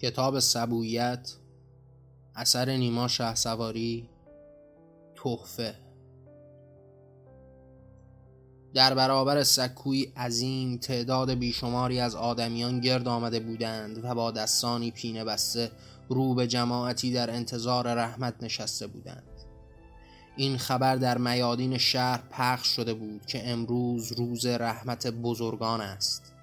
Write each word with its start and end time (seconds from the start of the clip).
کتاب 0.00 0.38
سبویت 0.38 1.34
اثر 2.34 2.76
نیما 2.76 3.08
شه 3.08 3.34
سواری 3.34 4.08
تحفه. 5.16 5.74
در 8.74 8.94
برابر 8.94 9.42
سکوی 9.42 10.02
عظیم 10.16 10.76
تعداد 10.76 11.30
بیشماری 11.30 12.00
از 12.00 12.14
آدمیان 12.14 12.80
گرد 12.80 13.08
آمده 13.08 13.40
بودند 13.40 14.04
و 14.04 14.14
با 14.14 14.30
دستانی 14.30 14.90
پینه 14.90 15.24
بسته 15.24 15.70
رو 16.08 16.34
به 16.34 16.46
جماعتی 16.46 17.12
در 17.12 17.30
انتظار 17.30 17.94
رحمت 17.94 18.34
نشسته 18.42 18.86
بودند. 18.86 19.22
این 20.36 20.58
خبر 20.58 20.96
در 20.96 21.18
میادین 21.18 21.78
شهر 21.78 22.22
پخش 22.30 22.66
شده 22.66 22.94
بود 22.94 23.26
که 23.26 23.50
امروز 23.50 24.12
روز 24.12 24.46
رحمت 24.46 25.06
بزرگان 25.06 25.80
است. 25.80 26.34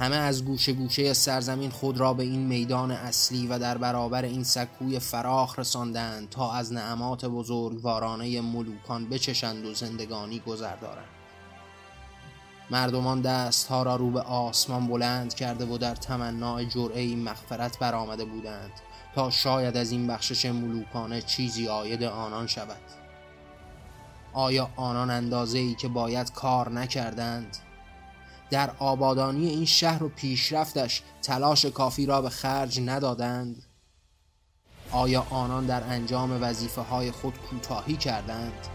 همه 0.00 0.16
از 0.16 0.44
گوشه 0.44 0.72
گوشه 0.72 1.12
سرزمین 1.12 1.70
خود 1.70 1.98
را 1.98 2.14
به 2.14 2.22
این 2.22 2.46
میدان 2.46 2.90
اصلی 2.90 3.46
و 3.46 3.58
در 3.58 3.78
برابر 3.78 4.24
این 4.24 4.44
سکوی 4.44 4.98
فراخ 4.98 5.58
رساندند 5.58 6.28
تا 6.28 6.52
از 6.52 6.72
نعمات 6.72 7.24
بزرگوارانه 7.24 8.40
ملوکان 8.40 9.08
بچشند 9.08 9.64
و 9.64 9.74
زندگانی 9.74 10.38
گذر 10.38 10.76
دارند 10.76 11.08
مردمان 12.70 13.20
دستها 13.20 13.82
را 13.82 13.96
رو 13.96 14.10
به 14.10 14.20
آسمان 14.20 14.86
بلند 14.86 15.34
کرده 15.34 15.64
و 15.64 15.78
در 15.78 15.94
تمنای 15.94 16.66
جرعه 16.66 17.16
مغفرت 17.16 17.78
برآمده 17.78 18.24
بودند 18.24 18.72
تا 19.14 19.30
شاید 19.30 19.76
از 19.76 19.92
این 19.92 20.06
بخشش 20.06 20.44
ملوکانه 20.44 21.22
چیزی 21.22 21.68
آید 21.68 22.02
آنان 22.02 22.46
شود 22.46 22.80
آیا 24.32 24.70
آنان 24.76 25.10
اندازه 25.10 25.58
ای 25.58 25.74
که 25.74 25.88
باید 25.88 26.32
کار 26.32 26.70
نکردند؟ 26.70 27.56
در 28.50 28.70
آبادانی 28.78 29.48
این 29.48 29.64
شهر 29.64 30.02
و 30.02 30.08
پیشرفتش 30.08 31.02
تلاش 31.22 31.66
کافی 31.66 32.06
را 32.06 32.22
به 32.22 32.30
خرج 32.30 32.80
ندادند؟ 32.80 33.62
آیا 34.92 35.26
آنان 35.30 35.66
در 35.66 35.82
انجام 35.84 36.42
وظیفه 36.42 36.80
های 36.80 37.10
خود 37.10 37.38
کوتاهی 37.38 37.96
کردند؟ 37.96 38.66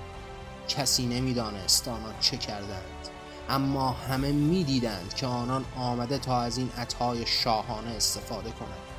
کسی 0.68 1.06
نمی‌دانست 1.06 1.88
آنان 1.88 2.14
چه 2.20 2.38
کردند 2.38 3.10
اما 3.50 3.92
همه 3.92 4.32
می‌دیدند 4.32 5.14
که 5.14 5.28
آنان 5.28 5.66
آمده 5.78 6.18
تا 6.18 6.42
از 6.42 6.58
این 6.58 6.70
عطای 6.78 7.26
شاهانه 7.26 7.90
استفاده 7.90 8.52
کنند 8.52 8.96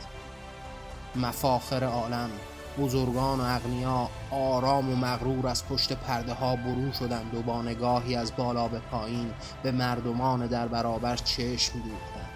مفاخر 1.17 1.85
عالم 1.85 2.31
بزرگان 2.79 3.41
و 3.41 3.45
اغنیا 3.47 4.09
آرام 4.31 4.91
و 4.91 4.97
مغرور 4.97 5.47
از 5.47 5.67
پشت 5.67 5.93
پرده 5.93 6.33
ها 6.33 6.57
برون 6.57 6.93
شدند 6.93 7.35
و 7.35 7.43
با 7.43 7.63
نگاهی 7.63 8.17
از 8.17 8.37
بالا 8.37 8.69
به 8.69 8.79
پایین 8.79 9.31
به 9.63 9.73
مردمان 9.73 10.47
در 10.47 10.69
برابر 10.69 11.17
چشم 11.17 11.73
دوختند. 11.73 12.31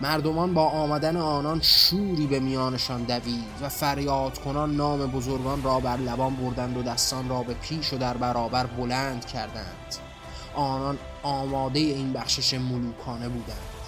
مردمان 0.00 0.54
با 0.54 0.64
آمدن 0.64 1.16
آنان 1.16 1.60
شوری 1.62 2.26
به 2.26 2.40
میانشان 2.40 3.02
دوید 3.02 3.62
و 3.62 3.68
فریاد 3.68 4.38
کنان 4.38 4.76
نام 4.76 5.06
بزرگان 5.06 5.62
را 5.62 5.80
بر 5.80 5.96
لبان 5.96 6.34
بردند 6.36 6.76
و 6.76 6.82
دستان 6.82 7.28
را 7.28 7.42
به 7.42 7.54
پیش 7.54 7.92
و 7.92 7.98
در 7.98 8.16
برابر 8.16 8.66
بلند 8.66 9.26
کردند. 9.26 9.96
آنان 10.54 10.98
آماده 11.22 11.78
این 11.78 12.12
بخشش 12.12 12.54
ملوکانه 12.54 13.28
بودند. 13.28 13.79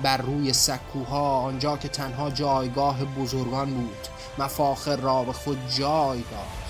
بر 0.00 0.16
روی 0.16 0.52
سکوها 0.52 1.38
آنجا 1.38 1.76
که 1.76 1.88
تنها 1.88 2.30
جایگاه 2.30 3.04
بزرگان 3.04 3.74
بود. 3.74 4.08
مفاخر 4.38 4.96
را 4.96 5.24
به 5.24 5.32
خود 5.32 5.58
جای 5.76 6.18
داد. 6.18 6.62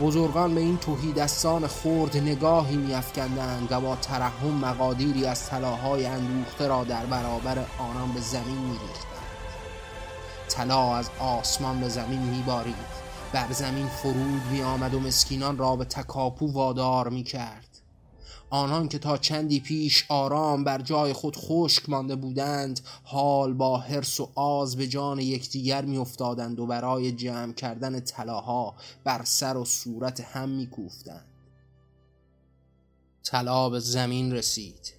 بزرگان 0.00 0.54
به 0.54 0.60
این 0.60 0.78
توهی 0.78 1.12
دستان 1.12 1.66
خورد 1.66 2.16
نگاهی 2.16 2.76
میافکندند 2.76 3.72
و 3.72 3.80
با 3.80 3.96
ترحم 3.96 4.50
مقادیری 4.50 5.26
از 5.26 5.46
طلاهای 5.46 6.06
اندوخته 6.06 6.68
را 6.68 6.84
در 6.84 7.06
برابر 7.06 7.64
آنان 7.78 8.12
به 8.12 8.20
زمین 8.20 8.58
میریختند. 8.58 9.08
طلا 10.48 10.96
از 10.96 11.10
آسمان 11.18 11.80
به 11.80 11.88
زمین 11.88 12.20
میبارید. 12.20 12.98
بر 13.32 13.52
زمین 13.52 13.88
فرود 13.88 14.42
می 14.50 14.62
آمد 14.62 14.94
و 14.94 15.00
مسکینان 15.00 15.58
را 15.58 15.76
به 15.76 15.84
تکاپو 15.84 16.52
وادار 16.52 17.08
می 17.08 17.22
کرد 17.22 17.67
آنان 18.50 18.88
که 18.88 18.98
تا 18.98 19.16
چندی 19.16 19.60
پیش 19.60 20.04
آرام 20.08 20.64
بر 20.64 20.82
جای 20.82 21.12
خود 21.12 21.36
خشک 21.36 21.88
مانده 21.88 22.16
بودند 22.16 22.80
حال 23.04 23.52
با 23.52 23.78
حرس 23.78 24.20
و 24.20 24.30
آز 24.34 24.76
به 24.76 24.86
جان 24.86 25.18
یکدیگر 25.18 25.84
میافتادند 25.84 26.60
و 26.60 26.66
برای 26.66 27.12
جمع 27.12 27.52
کردن 27.52 28.00
طلاها 28.00 28.74
بر 29.04 29.24
سر 29.24 29.56
و 29.56 29.64
صورت 29.64 30.20
هم 30.20 30.48
میکوفتند. 30.48 31.24
طلا 33.24 33.70
به 33.70 33.80
زمین 33.80 34.32
رسید. 34.32 34.97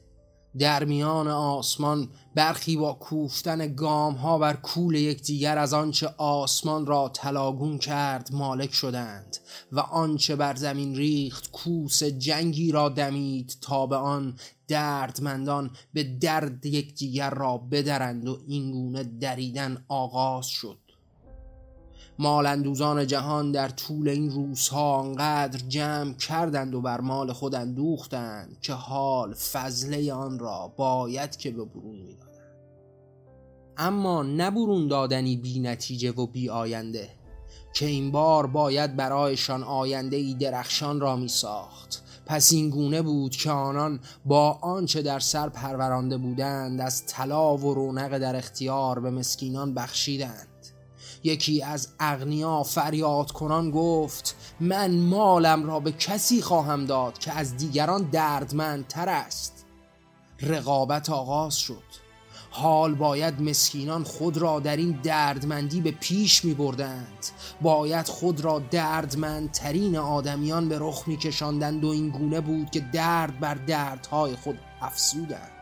در 0.58 0.84
میان 0.84 1.28
آسمان 1.28 2.10
برخی 2.36 2.78
با 2.78 2.94
کوفتن 2.94 3.76
گام 3.76 4.14
ها 4.14 4.38
بر 4.38 4.54
کول 4.54 4.96
یکدیگر 4.96 5.58
از 5.58 5.74
آنچه 5.74 6.08
آسمان 6.18 6.86
را 6.86 7.10
تلاگون 7.14 7.78
کرد 7.78 8.30
مالک 8.34 8.74
شدند 8.74 9.38
و 9.72 9.80
آنچه 9.80 10.36
بر 10.36 10.56
زمین 10.56 10.96
ریخت 10.96 11.52
کوس 11.52 12.04
جنگی 12.04 12.72
را 12.72 12.90
دمید 12.90 13.58
تا 13.62 13.88
به 13.88 13.96
آن 13.96 14.36
دردمندان 14.68 15.72
به 15.94 16.04
درد 16.04 16.66
یکدیگر 16.66 17.30
را 17.30 17.58
بدرند 17.58 18.28
و 18.28 18.40
اینگونه 18.48 19.04
دریدن 19.04 19.86
آغاز 19.88 20.48
شد. 20.48 20.89
مالندوزان 22.22 23.08
جهان 23.08 23.52
در 23.52 23.70
طول 23.70 24.10
این 24.10 24.32
روزها 24.32 24.94
آنقدر 24.94 25.60
جمع 25.68 26.14
کردند 26.14 26.76
و 26.76 26.82
بر 26.82 27.02
مال 27.02 27.34
خود 27.34 27.56
اندوختند 27.56 28.58
که 28.62 28.74
حال 28.74 29.34
فضله 29.34 30.14
آن 30.14 30.40
را 30.40 30.74
باید 30.78 31.38
که 31.38 31.52
به 31.52 31.66
برون 31.66 31.96
می‌دادند. 31.96 32.30
اما 33.78 34.24
نه 34.24 34.52
دادنی 34.88 35.38
بی 35.38 35.60
نتیجه 35.60 36.12
و 36.12 36.26
بی 36.26 36.50
آینده 36.50 37.10
که 37.74 37.86
این 37.86 38.12
بار 38.12 38.48
باید 38.48 38.96
برایشان 38.96 39.64
آینده 39.64 40.18
ای 40.18 40.34
درخشان 40.34 41.00
را 41.00 41.16
می 41.16 41.28
ساخت 41.28 42.04
پس 42.26 42.52
این 42.52 42.70
گونه 42.70 43.02
بود 43.02 43.36
که 43.36 43.52
آنان 43.52 44.00
با 44.26 44.52
آنچه 44.52 45.02
در 45.02 45.20
سر 45.20 45.50
پرورانده 45.50 46.18
بودند 46.18 46.82
از 46.82 47.06
طلا 47.06 47.58
و 47.58 47.74
رونق 47.74 48.18
در 48.18 48.36
اختیار 48.36 49.00
به 49.00 49.10
مسکینان 49.10 49.74
بخشیدند. 49.74 50.49
یکی 51.24 51.64
از 51.64 51.88
اغنیا 52.00 52.64
فریاد 52.64 53.32
کنان 53.32 53.72
گفت 53.72 54.36
من 54.60 55.00
مالم 55.00 55.68
را 55.68 55.80
به 55.80 55.92
کسی 55.92 56.42
خواهم 56.42 56.86
داد 56.86 57.18
که 57.18 57.32
از 57.32 57.58
دیگران 57.58 58.04
دردمندتر 58.04 59.10
است. 59.10 59.66
رقابت 60.42 61.10
آغاز 61.10 61.56
شد. 61.56 62.10
حال 62.52 62.96
باید 62.96 63.42
مسکینان 63.42 64.04
خود 64.04 64.38
را 64.38 64.60
در 64.60 64.78
این 64.78 65.00
دردمندی 65.04 65.82
به 65.82 65.92
پیش 65.92 66.46
می 66.46 66.54
بردند 66.54 67.26
باید 67.62 68.08
خود 68.08 68.42
را 68.42 68.60
دردمندترین 68.60 69.98
آدمیان 69.98 70.70
به 70.70 70.78
رخ 70.80 71.04
می 71.08 71.18
کشاندند 71.18 71.84
و 71.84 71.88
این 71.88 72.10
گونه 72.10 72.42
بود 72.42 72.70
که 72.70 72.80
درد 72.80 73.40
بر 73.40 73.54
دردهای 73.54 74.36
خود 74.36 74.60
افسودند 74.82 75.59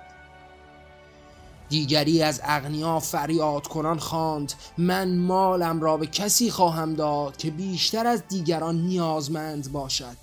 دیگری 1.70 2.24
از 2.24 2.42
اغنیا 2.44 3.00
فریاد 3.00 3.68
کنان 3.68 4.00
خواند. 4.00 4.54
من 4.78 5.18
مالم 5.18 5.82
را 5.82 5.98
به 5.98 6.08
کسی 6.08 6.52
خواهم 6.52 6.96
داد 6.96 7.38
که 7.38 7.52
بیشتر 7.52 8.08
از 8.08 8.28
دیگران 8.28 8.76
نیازمند 8.76 9.72
باشد. 9.72 10.18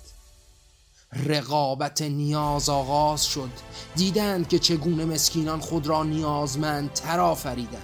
رقابت 1.25 2.01
نیاز 2.01 2.69
آغاز 2.69 3.25
شد. 3.25 3.49
دیدند 3.95 4.47
که 4.47 4.59
چگونه 4.59 5.05
مسکینان 5.05 5.59
خود 5.59 5.87
را 5.87 6.03
نیازمند 6.03 6.93
تر 6.93 7.19
آفریدند. 7.19 7.81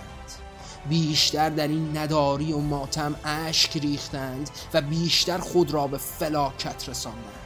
بیشتر 0.89 1.49
در 1.49 1.67
این 1.67 1.97
نداری 1.97 2.53
و 2.53 2.57
ماتم 2.57 3.15
اشک 3.23 3.77
ریختند 3.77 4.49
و 4.73 4.81
بیشتر 4.81 5.37
خود 5.37 5.71
را 5.71 5.87
به 5.87 5.97
فلاکت 5.97 6.89
رساندند. 6.89 7.40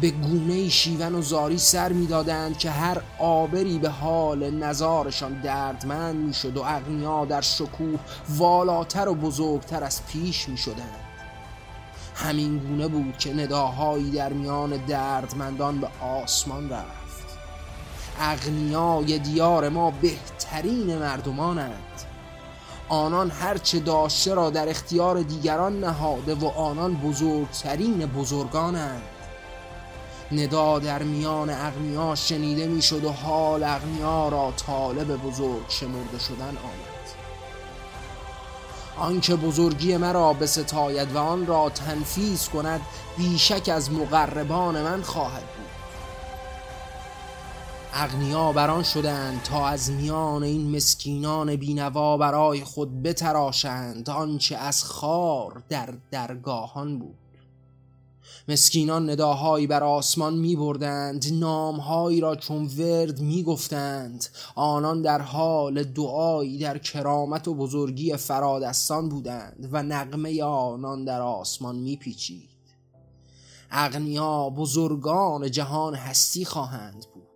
به 0.00 0.10
گونه 0.10 0.68
شیون 0.68 1.14
و 1.14 1.22
زاری 1.22 1.58
سر 1.58 1.92
می‌دادند 1.92 2.58
که 2.58 2.70
هر 2.70 3.02
آبری 3.18 3.78
به 3.78 3.88
حال 3.88 4.50
نظارشان 4.50 5.40
دردمند 5.40 6.16
می‌شد 6.16 6.56
و 6.56 6.62
اغنیا 6.62 7.24
در 7.24 7.40
شکوه 7.40 7.98
والاتر 8.28 9.08
و 9.08 9.14
بزرگتر 9.14 9.84
از 9.84 10.06
پیش 10.06 10.48
می 10.48 10.56
شدند 10.58 11.06
همین 12.14 12.58
گونه 12.58 12.88
بود 12.88 13.18
که 13.18 13.34
نداهایی 13.34 14.10
در 14.10 14.32
میان 14.32 14.70
دردمندان 14.70 15.80
به 15.80 15.88
آسمان 16.00 16.70
رفت. 16.70 17.26
اغنیای 18.20 19.18
دیار 19.18 19.68
ما 19.68 19.90
بهترین 19.90 20.98
مردمانند. 20.98 22.02
آنان 22.88 23.30
هرچه 23.30 23.80
داشته 23.80 24.34
را 24.34 24.50
در 24.50 24.68
اختیار 24.68 25.22
دیگران 25.22 25.80
نهاده 25.80 26.34
و 26.34 26.46
آنان 26.46 26.94
بزرگترین 26.94 28.06
بزرگانند. 28.06 29.02
ندا 30.32 30.78
در 30.78 31.02
میان 31.02 31.50
اغنیا 31.50 32.14
شنیده 32.14 32.66
می‌شد 32.66 33.04
و 33.04 33.12
حال 33.12 33.62
اغنیا 33.64 34.28
را 34.28 34.52
طالب 34.56 35.16
بزرگ 35.16 35.64
شمرده 35.68 36.18
شدن 36.18 36.48
آمد. 36.48 36.96
آنکه 38.98 39.36
بزرگی 39.36 39.96
مرا 39.96 40.32
به 40.32 40.46
ستاید 40.46 41.12
و 41.12 41.18
آن 41.18 41.46
را 41.46 41.70
تنفیز 41.70 42.48
کند 42.48 42.80
بیشک 43.16 43.68
از 43.68 43.92
مقربان 43.92 44.82
من 44.82 45.02
خواهد 45.02 45.42
بود. 45.42 45.66
اغنیا 47.92 48.52
بران 48.52 48.82
شدند 48.82 49.42
تا 49.42 49.66
از 49.66 49.90
میان 49.90 50.42
این 50.42 50.76
مسکینان 50.76 51.56
بینوا 51.56 52.16
برای 52.16 52.64
خود 52.64 53.02
بتراشند 53.02 54.10
آنچه 54.10 54.56
از 54.56 54.84
خار 54.84 55.62
در 55.68 55.94
درگاهان 56.10 56.98
بود. 56.98 57.25
مسکینان 58.48 59.10
نداهایی 59.10 59.66
بر 59.66 59.84
آسمان 59.84 60.34
می 60.34 60.56
بردند 60.56 61.26
نامهایی 61.32 62.20
را 62.20 62.36
چون 62.36 62.66
ورد 62.78 63.20
می 63.20 63.42
گفتند 63.42 64.26
آنان 64.54 65.02
در 65.02 65.22
حال 65.22 65.82
دعایی 65.82 66.58
در 66.58 66.78
کرامت 66.78 67.48
و 67.48 67.54
بزرگی 67.54 68.16
فرادستان 68.16 69.08
بودند 69.08 69.68
و 69.72 69.82
نغمه 69.82 70.42
آنان 70.42 71.04
در 71.04 71.20
آسمان 71.20 71.76
می 71.76 71.96
پیچید 71.96 72.56
اغنیا 73.70 74.50
بزرگان 74.50 75.50
جهان 75.50 75.94
هستی 75.94 76.44
خواهند 76.44 77.06
بود. 77.14 77.26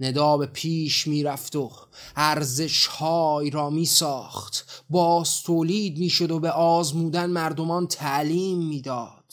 ندا 0.00 0.36
به 0.36 0.46
پیش 0.46 1.06
می‌رفت 1.06 1.56
و 1.56 1.70
ارزش 2.16 2.86
های 2.86 3.50
را 3.50 3.70
می 3.70 3.86
ساخت 3.86 4.84
باز 4.90 5.42
تولید 5.42 5.98
می 5.98 6.10
شد 6.10 6.30
و 6.30 6.38
به 6.38 6.50
آزمودن 6.50 7.26
مردمان 7.26 7.86
تعلیم 7.86 8.58
می‌داد. 8.58 9.23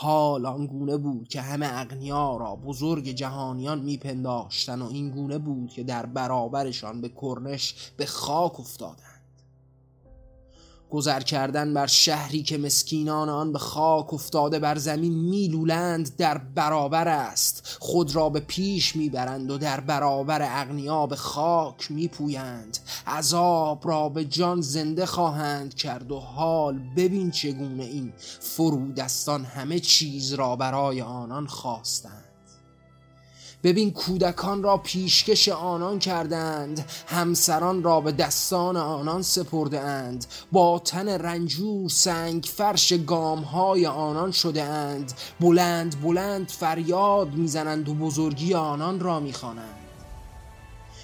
حال 0.00 0.46
آن 0.46 0.66
گونه 0.66 0.96
بود 0.96 1.28
که 1.28 1.40
همه 1.40 1.68
اغنیا 1.70 2.36
را 2.36 2.56
بزرگ 2.56 3.08
جهانیان 3.08 3.78
میپنداشتن 3.78 4.82
و 4.82 4.86
این 4.86 5.10
گونه 5.10 5.38
بود 5.38 5.70
که 5.70 5.82
در 5.82 6.06
برابرشان 6.06 7.00
به 7.00 7.08
کرنش 7.08 7.92
به 7.96 8.06
خاک 8.06 8.60
افتادند. 8.60 9.07
گذر 10.90 11.20
کردن 11.20 11.74
بر 11.74 11.86
شهری 11.86 12.42
که 12.42 12.58
مسکینان 12.58 13.28
آن 13.28 13.52
به 13.52 13.58
خاک 13.58 14.14
افتاده 14.14 14.58
بر 14.58 14.78
زمین 14.78 15.14
میلولند 15.14 16.16
در 16.16 16.38
برابر 16.38 17.08
است. 17.08 17.76
خود 17.80 18.14
را 18.14 18.28
به 18.28 18.40
پیش 18.40 18.96
می‌برند 18.96 19.50
و 19.50 19.58
در 19.58 19.80
برابر 19.80 20.42
اغنیا 20.42 21.06
به 21.06 21.16
خاک 21.16 21.90
میپویند. 21.90 22.78
عذاب 23.06 23.88
را 23.88 24.08
به 24.08 24.24
جان 24.24 24.60
زنده 24.60 25.06
خواهند 25.06 25.74
کرد 25.74 26.12
و 26.12 26.18
حال 26.18 26.78
ببین 26.96 27.30
چگونه 27.30 27.84
این 27.84 28.12
فرودستان 28.40 29.44
همه 29.44 29.80
چیز 29.80 30.32
را 30.32 30.56
برای 30.56 31.00
آنان 31.00 31.46
خواستند. 31.46 32.17
ببین 33.62 33.90
کودکان 33.90 34.62
را 34.62 34.76
پیشکش 34.76 35.48
آنان 35.48 35.98
کردند 35.98 36.84
همسران 37.06 37.82
را 37.82 38.00
به 38.00 38.12
دستان 38.12 38.76
آنان 38.76 39.22
سپرده 39.22 39.80
اند 39.80 40.26
با 40.52 40.78
تن 40.78 41.08
رنجور 41.08 41.88
سنگ 41.88 42.44
فرش 42.54 42.92
گام 42.92 43.38
های 43.38 43.86
آنان 43.86 44.30
شده 44.30 44.62
اند 44.62 45.12
بلند 45.40 46.02
بلند 46.02 46.48
فریاد 46.48 47.34
می‌زنند 47.34 47.88
و 47.88 47.94
بزرگی 47.94 48.54
آنان 48.54 49.00
را 49.00 49.20
می‌خوانند. 49.20 49.74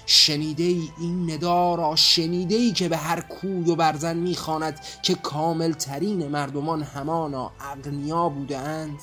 شنیده 0.05 0.63
ای 0.63 0.89
این 0.99 1.31
ندا 1.31 1.75
را 1.75 1.95
شنیده 1.95 2.55
ای 2.55 2.71
که 2.71 2.89
به 2.89 2.97
هر 2.97 3.21
کوی 3.21 3.71
و 3.71 3.75
برزن 3.75 4.17
می‌خواند 4.17 4.79
که 5.03 5.15
کامل 5.15 5.73
ترین 5.73 6.27
مردمان 6.27 6.83
همانا 6.83 7.51
اغنیا 7.59 8.29
بوده 8.29 8.57
اند 8.57 8.99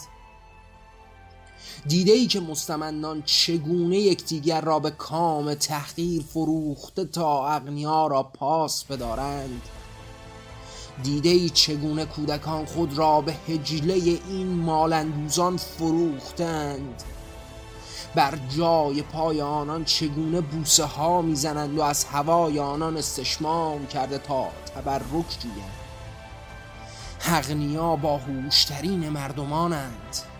دیده 1.87 2.13
ای 2.13 2.27
که 2.27 2.41
مستمندان 2.41 3.23
چگونه 3.23 3.99
یکدیگر 3.99 4.61
را 4.61 4.79
به 4.79 4.91
کام 4.91 5.55
تحقیر 5.55 6.23
فروخته 6.23 7.05
تا 7.05 7.49
اغنیا 7.49 8.07
را 8.07 8.23
پاس 8.23 8.85
بدارند؟ 8.85 9.63
دیده 11.03 11.29
ای 11.29 11.51
چگونه 11.51 12.05
کودکان 12.05 12.65
خود 12.65 12.99
را 12.99 13.21
به 13.21 13.35
هجله 13.49 13.95
این 14.29 14.47
مالندوزان 14.47 15.57
فروختند؟ 15.57 17.03
بر 18.15 18.39
جای 18.57 19.03
پای 19.03 19.41
آنان 19.41 19.85
چگونه 19.85 20.41
بوسه 20.41 20.85
ها 20.85 21.23
می‌زنند 21.23 21.79
و 21.79 21.83
از 21.83 22.05
هوای 22.05 22.59
آنان 22.59 22.97
استشمام 22.97 23.87
کرده 23.87 24.19
تا 24.19 24.49
تبرک 24.75 25.39
جویند؟ 25.41 25.83
اغنیا 27.25 27.97
با 27.97 28.17
هوشترین 28.17 29.09
مردمانند. 29.09 30.32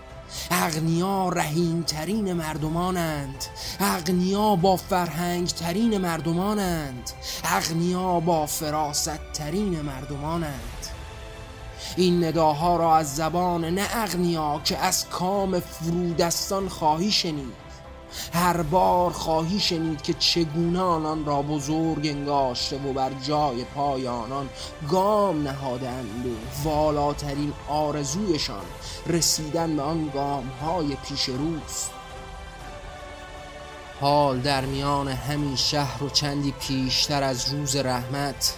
اغنیا 0.51 1.29
رهین 1.29 1.83
ترین 1.83 2.33
مردمانند. 2.33 3.45
اغنیا 3.81 4.57
با 4.57 4.77
فرهنگ 4.77 5.49
ترین 5.49 5.99
مردمانند. 5.99 7.11
اغنیا 7.45 8.21
با 8.21 8.47
فراست 8.47 9.33
ترین 9.33 9.81
مردمانند. 9.81 10.87
این 11.97 12.25
نداها 12.25 12.77
را 12.77 12.97
از 12.97 13.17
زبان 13.17 13.65
نه 13.65 13.87
اغنیا 13.93 14.61
که 14.65 14.79
از 14.79 15.09
کام 15.09 15.61
فرودستان 15.61 16.69
خواهی 16.69 17.11
شنید. 17.11 17.62
هر 18.33 18.63
بار 18.63 19.11
خواهی 19.11 19.61
شنید 19.61 20.03
که 20.03 20.15
چگونه 20.15 20.81
آنان 20.81 21.25
را 21.25 21.43
بزرگ 21.43 22.07
انگاشته 22.07 22.77
و 22.77 22.93
بر 22.93 23.11
جای 23.27 23.65
پای 23.65 24.09
آنان 24.09 24.49
گام 24.91 25.43
نهادند 25.43 26.27
و 26.27 26.69
والاترین 26.69 27.53
آرزویشان 27.69 28.65
رسیدن 29.07 29.77
به 29.77 29.83
آن 29.83 30.11
گام 30.15 30.49
های 30.49 30.97
پیش 31.09 31.25
روز 31.25 31.89
حال 34.01 34.41
در 34.41 34.65
میان 34.65 35.09
همین 35.09 35.57
شهر 35.57 36.03
و 36.03 36.11
چندی 36.11 36.55
پیشتر 36.61 37.23
از 37.23 37.55
روز 37.55 37.77
رحمت 37.77 38.55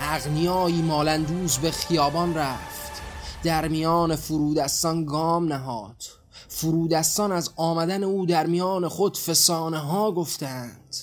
اغنیایی 0.00 0.82
مالندوز 0.82 1.58
به 1.58 1.70
خیابان 1.70 2.34
رفت. 2.34 3.02
در 3.42 3.68
میان 3.68 4.16
فرودستان 4.16 5.04
گام 5.04 5.52
نهاد. 5.52 6.21
فرودستان 6.54 7.32
از 7.32 7.50
آمدن 7.56 8.04
او 8.04 8.26
در 8.26 8.46
میان 8.46 8.88
خود 8.88 9.18
فسانه 9.18 9.78
ها 9.78 10.12
گفتند. 10.12 10.96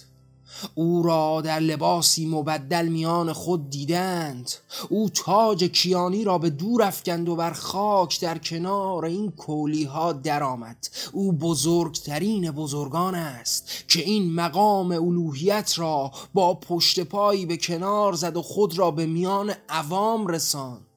او 0.76 1.04
را 1.04 1.42
در 1.42 1.60
لباسی 1.60 2.26
مبدل 2.26 2.88
میان 2.88 3.34
خود 3.34 3.70
دیدند. 3.70 4.52
او 4.90 5.10
تاج 5.10 5.64
کیانی 5.64 6.24
را 6.24 6.38
به 6.38 6.50
دور 6.50 6.84
افکند 6.84 7.30
و 7.30 7.36
بر 7.36 7.52
خاک 7.52 8.22
در 8.22 8.38
کنار 8.38 9.06
این 9.06 9.32
کولی 9.32 9.84
ها 9.84 10.14
درآمد. 10.14 10.88
او 11.12 11.32
بزرگترین 11.32 12.52
بزرگان 12.52 13.16
است 13.16 13.70
که 13.88 14.02
این 14.02 14.34
مقام 14.34 14.92
الوهیت 14.92 15.74
را 15.80 16.12
با 16.34 16.54
پشت 16.54 17.00
پایی 17.00 17.46
به 17.46 17.58
کنار 17.58 18.14
زد 18.14 18.38
و 18.38 18.42
خود 18.42 18.78
را 18.78 18.92
به 18.92 19.06
میان 19.06 19.54
عوام 19.70 20.28
رساند. 20.28 20.89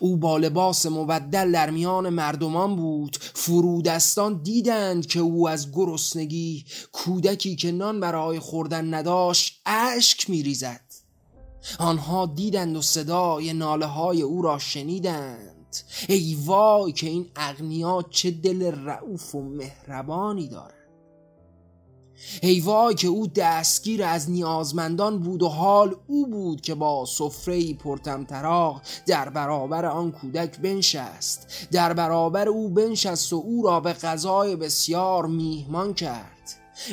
او 0.00 0.16
با 0.16 0.38
لباس 0.38 0.86
مبدل 0.86 1.52
در 1.52 1.70
میان 1.70 2.08
مردمان 2.08 2.76
بود. 2.76 3.16
فرودستان 3.34 4.42
دیدند 4.42 5.06
که 5.06 5.20
او 5.20 5.48
از 5.48 5.72
گرسنگی 5.72 6.64
کودکی 6.92 7.56
که 7.56 7.72
نان 7.72 8.00
برای 8.00 8.38
خوردن 8.38 8.94
نداشت 8.94 9.60
اشک 9.66 10.30
میریزد. 10.30 10.80
آنها 11.78 12.26
دیدند 12.26 12.76
و 12.76 12.82
صدای 12.82 13.52
ناله 13.52 13.86
های 13.86 14.22
او 14.22 14.42
را 14.42 14.58
شنیدند. 14.58 15.76
ای 16.08 16.36
وای 16.44 16.92
که 16.92 17.06
این 17.06 17.26
اغنیا 17.36 18.04
چه 18.10 18.30
دل 18.30 18.72
رعوف 18.84 19.34
و 19.34 19.42
مهربانی 19.42 20.48
دارد! 20.48 20.79
وای 22.64 22.94
که 22.94 23.08
او 23.08 23.26
دستگیر 23.26 24.04
از 24.04 24.30
نیازمندان 24.30 25.18
بود 25.18 25.42
و 25.42 25.48
حال 25.48 25.96
او 26.06 26.26
بود 26.26 26.60
که 26.60 26.74
با 26.74 27.04
سفره 27.06 27.74
پرتمطراق 27.74 28.82
در 29.06 29.28
برابر 29.28 29.86
آن 29.86 30.12
کودک 30.12 30.58
بنشست. 30.58 31.68
در 31.72 31.92
برابر 31.92 32.48
او 32.48 32.68
بنشست 32.68 33.32
و 33.32 33.36
او 33.36 33.62
را 33.62 33.80
به 33.80 33.92
غذای 33.92 34.56
بسیار 34.56 35.26
میهمان 35.26 35.94
کرد. 35.94 36.40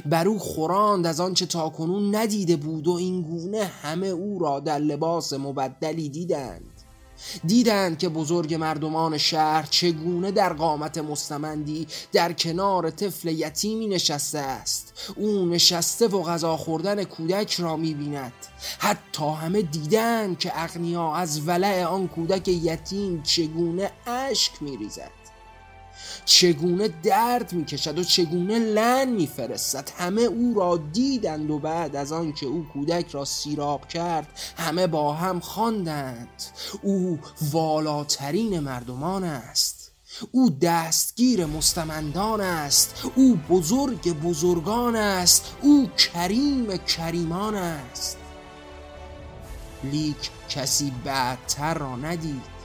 بر 0.06 0.28
او 0.28 0.40
خوراند 0.40 1.08
از 1.08 1.20
آنچه 1.20 1.46
تاکنون 1.46 2.16
ندیده 2.16 2.56
بود 2.56 2.88
و 2.88 2.92
این 2.92 3.22
گونه 3.22 3.64
همه 3.64 4.08
او 4.08 4.40
را 4.40 4.60
در 4.60 4.80
لباس 4.80 5.34
مبدلی 5.34 6.10
دیدند. 6.10 6.77
دیدند 7.46 7.98
که 7.98 8.10
بزرگ 8.10 8.54
مردمان 8.54 9.18
شهر 9.18 9.68
چگونه 9.70 10.32
در 10.32 10.54
قامت 10.54 10.98
مستمندی 10.98 11.88
در 12.12 12.34
کنار 12.34 12.90
طفل 12.90 13.28
یتیمی 13.28 13.88
نشسته 13.88 14.40
است. 14.40 15.14
او 15.16 15.46
نشسته 15.46 16.08
و 16.08 16.24
غذا 16.24 16.58
خوردن 16.58 17.04
کودک 17.04 17.54
را 17.54 17.78
می‌بیند. 17.78 18.34
حتی 18.80 19.26
همه 19.42 19.62
دیدند 19.62 20.40
که 20.40 20.52
اغنیا 20.56 21.14
از 21.14 21.48
ولع 21.48 21.86
آن 21.86 22.08
کودک 22.08 22.48
یتیم 22.48 23.24
چگونه 23.24 23.92
اشک 24.08 24.52
میریزد. 24.62 25.17
چگونه 26.28 26.88
درد 26.88 27.54
می‌کشد 27.54 28.00
و 28.00 28.04
چگونه 28.04 28.60
لن 28.60 29.10
میفرستد. 29.10 29.90
همه 29.98 30.22
او 30.22 30.54
را 30.56 30.78
دیدند 30.94 31.52
و 31.52 31.60
بعد 31.60 31.96
از 31.96 32.12
آنکه 32.12 32.46
او 32.46 32.66
کودک 32.74 33.10
را 33.12 33.26
سیراب 33.26 33.88
کرد 33.88 34.28
همه 34.58 34.88
با 34.88 35.14
هم 35.14 35.40
خواندند. 35.40 36.44
او 36.82 37.20
والاترین 37.52 38.60
مردمان 38.60 39.24
است. 39.24 39.92
او 40.32 40.50
دستگیر 40.50 41.46
مستمندان 41.46 42.42
است. 42.42 43.04
او 43.16 43.36
بزرگ 43.50 44.14
بزرگان 44.14 44.96
است. 44.96 45.56
او 45.62 45.90
کریم 45.98 46.78
کریمان 46.78 47.56
است. 47.56 48.18
لیک 49.84 50.30
کسی 50.50 50.92
بعدتر 51.06 51.74
را 51.74 51.96
ندید. 51.96 52.58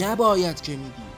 نباید 0.00 0.60
که 0.60 0.72
می‌دید 0.72 1.13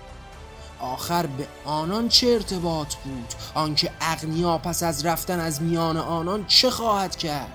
آخر 0.93 1.27
به 1.27 1.47
آنان 1.65 2.09
چه 2.09 2.27
ارتباط 2.27 2.95
بود؟ 2.95 3.35
آنکه 3.55 3.91
اغنیا 4.01 4.59
پس 4.59 4.83
از 4.83 5.07
رفتن 5.07 5.41
از 5.41 5.63
میان 5.63 5.97
آنان 5.97 6.47
چه 6.47 6.71
خواهد 6.71 7.17
کرد؟ 7.17 7.53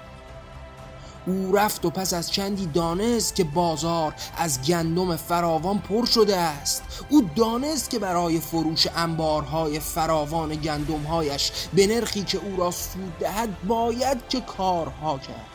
او 1.26 1.56
رفت 1.56 1.86
و 1.86 1.90
پس 1.90 2.14
از 2.14 2.32
چندی 2.32 2.66
دانست 2.66 3.36
که 3.36 3.44
بازار 3.44 4.14
از 4.38 4.62
گندم 4.62 5.16
فراوان 5.16 5.80
پر 5.80 6.06
شده 6.06 6.38
است. 6.38 6.84
او 7.10 7.30
دانست 7.36 7.90
که 7.90 8.00
برای 8.00 8.40
فروش 8.40 8.88
انبارهای 8.96 9.80
فراوان 9.80 10.56
گندمهایش 10.56 11.52
به 11.74 11.88
نرخی 11.88 12.24
که 12.24 12.38
او 12.38 12.58
را 12.58 12.72
سود 12.72 13.18
دهد 13.20 13.62
باید 13.64 14.18
که 14.30 14.42
کارها 14.42 15.18
کرد. 15.18 15.46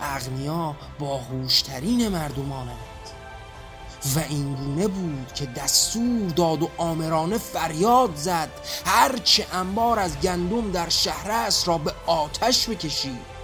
اغنیا 0.00 0.76
باهوشترین 0.98 2.08
مردمانند 2.08 2.87
و 4.16 4.18
اینگونه 4.28 4.88
بود 4.88 5.32
که 5.34 5.46
دستور 5.46 6.30
داد 6.36 6.62
و 6.62 6.70
آمرانه 6.76 7.38
فریاد 7.38 8.16
زد. 8.16 8.48
هرچه 8.84 9.46
انبار 9.52 9.98
از 9.98 10.20
گندم 10.20 10.70
در 10.70 10.88
شهر 10.88 11.30
است 11.30 11.68
را 11.68 11.78
به 11.78 11.92
آتش 12.06 12.68
بکشید. 12.68 13.37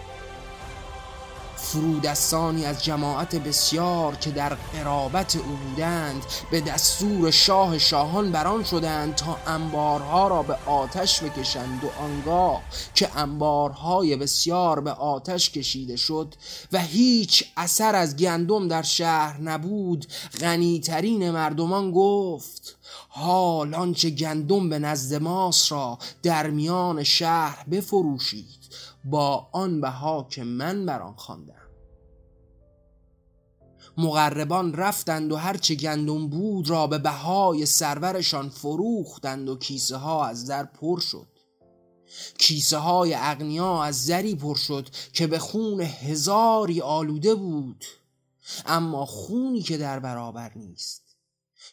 فرودستانی 1.74 2.64
از 2.64 2.84
جماعت 2.84 3.36
بسیار 3.36 4.14
که 4.14 4.30
در 4.30 4.54
قرابت 4.54 5.36
او 5.36 5.56
بودند 5.56 6.22
به 6.50 6.60
دستور 6.60 7.30
شاه 7.30 7.78
شاهان 7.78 8.32
بران 8.32 8.64
شدند 8.64 9.14
تا 9.14 9.38
انبارها 9.46 10.28
را 10.28 10.42
به 10.42 10.56
آتش 10.66 11.22
بکشند 11.22 11.84
و 11.84 12.02
آنگاه 12.02 12.62
که 12.94 13.18
انبارهای 13.18 14.16
بسیار 14.16 14.80
به 14.80 14.90
آتش 14.90 15.50
کشیده 15.50 15.96
شد 15.96 16.34
و 16.72 16.78
هیچ 16.78 17.44
اثر 17.56 17.94
از 17.94 18.16
گندم 18.16 18.68
در 18.68 18.82
شهر 18.82 19.40
نبود 19.40 20.06
غنیترین 20.40 21.30
مردمان 21.30 21.92
گفت 21.92 22.76
حال 23.08 23.74
آنچه 23.74 24.10
گندم 24.10 24.68
به 24.68 24.78
نزد 24.78 25.22
ماست 25.22 25.72
را 25.72 25.98
در 26.22 26.50
میان 26.50 27.02
شهر 27.02 27.64
بفروشید. 27.70 28.64
با 29.04 29.48
آن 29.52 29.80
بها 29.80 30.26
که 30.30 30.44
من 30.44 30.86
بر 30.86 31.02
آن 31.02 31.14
خواندم. 31.16 31.63
مقربان 33.98 34.74
رفتند 34.74 35.32
و 35.32 35.36
هرچه 35.36 35.74
گندم 35.74 36.28
بود 36.28 36.70
را 36.70 36.86
به 36.86 36.98
بهای 36.98 37.66
سرورشان 37.66 38.48
فروختند 38.48 39.48
و 39.48 39.56
کیسه 39.56 39.96
ها 39.96 40.26
از 40.26 40.46
در 40.46 40.64
پر 40.64 41.00
شد. 41.00 41.28
کیسه 42.38 42.76
های 42.76 43.14
اغنیا 43.18 43.82
از 43.82 44.04
زری 44.04 44.34
پر 44.34 44.56
شد 44.56 44.88
که 45.12 45.26
به 45.26 45.38
خون 45.38 45.80
هزاری 45.80 46.80
آلوده 46.80 47.34
بود. 47.34 47.84
اما 48.66 49.06
خونی 49.06 49.62
که 49.62 49.76
در 49.78 49.98
برابر 49.98 50.52
نیست. 50.56 51.02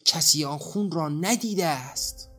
کسی 0.06 0.46
آن 0.46 0.58
خون 0.58 0.92
را 0.92 1.10
ندیده 1.10 1.66
است. 1.66 2.30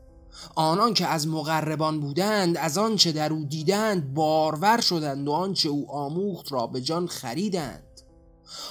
آنان 0.55 0.95
که 0.95 1.07
از 1.07 1.29
مقربان 1.29 2.01
بودند 2.01 2.57
از 2.57 2.79
آنچه 2.79 3.13
در 3.13 3.33
او 3.33 3.45
دیدند 3.45 4.15
بارور 4.15 4.81
شدند 4.81 5.29
و 5.29 5.33
آنچه 5.33 5.69
او 5.69 5.91
آموخت 5.91 6.53
را 6.53 6.67
به 6.67 6.81
جان 6.81 7.07
خریدند. 7.07 7.92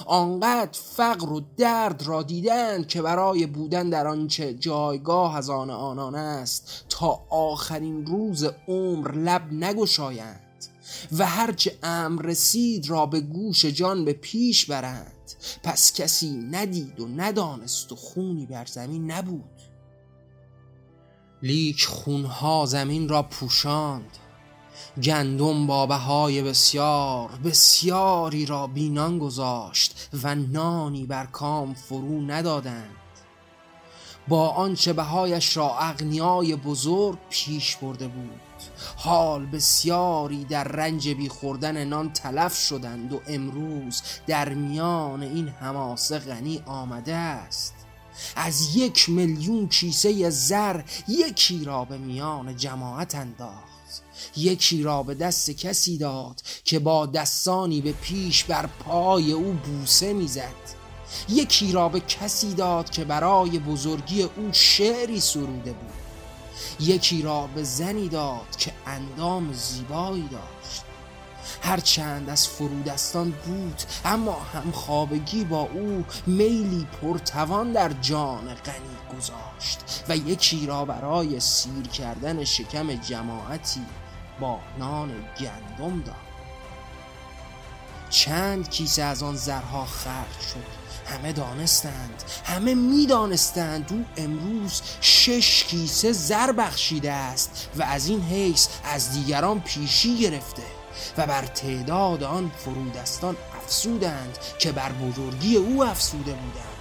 آنقدر 0.06 0.78
فقر 0.96 1.32
و 1.32 1.42
درد 1.56 2.02
را 2.02 2.22
دیدند 2.22 2.86
که 2.86 3.02
برای 3.02 3.46
بودن 3.46 3.90
در 3.90 4.06
آنچه 4.06 4.54
جایگاه 4.54 5.36
از 5.36 5.50
آن 5.50 5.70
آنان 5.70 6.14
است 6.14 6.84
تا 6.88 7.20
آخرین 7.30 8.06
روز 8.06 8.44
عمر 8.68 9.12
لب 9.12 9.52
نگشایند 9.52 10.40
و 11.18 11.26
هرچه 11.26 11.78
امر 11.82 12.22
رسید 12.22 12.90
را 12.90 13.06
به 13.06 13.20
گوش 13.20 13.64
جان 13.64 14.04
به 14.04 14.12
پیش 14.12 14.66
برند. 14.66 15.12
پس 15.62 15.92
کسی 15.92 16.30
ندید 16.30 17.00
و 17.00 17.08
ندانست 17.08 17.92
و 17.92 17.96
خونی 17.96 18.46
بر 18.46 18.66
زمین 18.66 19.10
نبود. 19.10 19.60
لیک 21.42 21.84
خونها 21.84 22.66
زمین 22.66 23.08
را 23.08 23.22
پوشاند. 23.22 24.18
گندم 25.02 25.66
با 25.66 25.86
بهای 25.86 26.42
بسیار 26.42 27.30
بسیاری 27.44 28.46
را 28.46 28.66
بینان 28.66 29.18
گذاشت 29.18 30.08
و 30.22 30.34
نانی 30.34 31.06
بر 31.06 31.26
کام 31.26 31.74
فرو 31.74 32.20
ندادند. 32.20 32.96
با 34.28 34.48
آنچه 34.48 34.92
بهایش 34.92 35.56
را 35.56 35.78
اغنیای 35.78 36.56
بزرگ 36.56 37.18
پیش 37.30 37.76
برده 37.76 38.08
بود 38.08 38.40
حال 38.96 39.46
بسیاری 39.46 40.44
در 40.44 40.64
رنج 40.64 41.08
بی 41.08 41.28
خوردن 41.28 41.84
نان 41.84 42.12
تلف 42.12 42.58
شدند 42.58 43.12
و 43.12 43.20
امروز 43.26 44.02
در 44.26 44.48
میان 44.54 45.22
این 45.22 45.48
حماسه 45.48 46.18
غنی 46.18 46.62
آمده 46.66 47.14
است. 47.14 47.74
از 48.36 48.76
یک 48.76 49.08
میلیون 49.08 49.68
کیسه 49.68 50.30
زر 50.30 50.82
یکی 51.08 51.64
را 51.64 51.84
به 51.84 51.98
میان 51.98 52.56
جماعت 52.56 53.14
انداخت. 53.14 53.71
یکی 54.36 54.82
را 54.82 55.02
به 55.02 55.14
دست 55.14 55.50
کسی 55.50 55.98
داد 55.98 56.40
که 56.64 56.78
با 56.78 57.06
دستانی 57.06 57.80
به 57.80 57.92
پیش 57.92 58.44
بر 58.44 58.66
پای 58.66 59.32
او 59.32 59.52
بوسه 59.52 60.12
می‌زد. 60.12 60.82
یکی 61.28 61.72
را 61.72 61.88
به 61.88 62.00
کسی 62.00 62.54
داد 62.54 62.90
که 62.90 63.04
برای 63.04 63.58
بزرگی 63.58 64.22
او 64.22 64.48
شعری 64.52 65.20
سروده 65.20 65.72
بود. 65.72 65.92
یکی 66.80 67.22
را 67.22 67.46
به 67.54 67.62
زنی 67.62 68.08
داد 68.08 68.56
که 68.58 68.72
اندام 68.86 69.52
زیبایی 69.52 70.28
داشت. 70.28 70.82
هرچند 71.62 72.30
از 72.30 72.48
فرودستان 72.48 73.30
بود 73.30 73.82
اما 74.04 74.40
همخوابگی 74.54 75.44
با 75.44 75.60
او 75.60 76.04
میلی 76.26 76.86
پرتوان 77.02 77.72
در 77.72 77.92
جان 77.92 78.54
غنی 78.54 79.16
گذاشت 79.16 80.04
و 80.08 80.16
یکی 80.16 80.66
را 80.66 80.84
برای 80.84 81.40
سیر 81.40 81.86
کردن 81.86 82.44
شکم 82.44 82.94
جماعتی 82.94 83.80
با 84.40 84.58
نان 84.78 85.10
گندم 85.40 86.00
داد. 86.00 86.14
چند 88.10 88.70
کیسه 88.70 89.02
از 89.02 89.22
آن 89.22 89.36
زرها 89.36 89.84
خرج 89.84 90.40
شد. 90.52 90.82
همه 91.06 91.32
دانستند 91.32 92.22
همه 92.44 92.74
می‌دانستند 92.74 93.92
او 93.92 94.04
امروز 94.16 94.82
شش 95.00 95.64
کیسه 95.64 96.12
زر 96.12 96.52
بخشیده 96.52 97.12
است 97.12 97.68
و 97.76 97.82
از 97.82 98.06
این 98.06 98.20
حیث 98.22 98.68
از 98.84 99.12
دیگران 99.12 99.60
پیشی 99.60 100.18
گرفته. 100.18 100.81
و 101.18 101.26
بر 101.26 101.46
تعداد 101.46 102.22
آن 102.22 102.50
فرودستان 102.56 103.36
افسودند 103.62 104.38
که 104.58 104.72
بر 104.72 104.92
بزرگی 104.92 105.56
او 105.56 105.84
افسوده 105.84 106.32
بودند. 106.32 106.72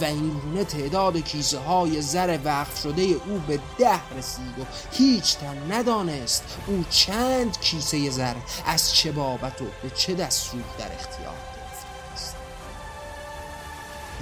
و 0.00 0.04
اینگونه 0.04 0.64
تعداد 0.64 1.16
کیسه 1.16 1.58
های 1.58 2.02
زر 2.02 2.38
وقف 2.44 2.80
شده 2.82 3.02
او 3.02 3.42
به 3.48 3.60
ده 3.78 4.08
رسید 4.18 4.58
و 4.58 4.64
هیچ 4.92 5.36
تن 5.36 5.72
ندانست 5.72 6.44
او 6.66 6.84
چند 6.90 7.60
کیسه 7.60 8.10
زر 8.10 8.34
از 8.66 8.94
چه 8.94 9.12
بابت 9.12 9.62
و 9.62 9.64
به 9.82 9.90
چه 9.90 10.14
دستور 10.14 10.64
در 10.78 10.92
اختیار 10.92 11.34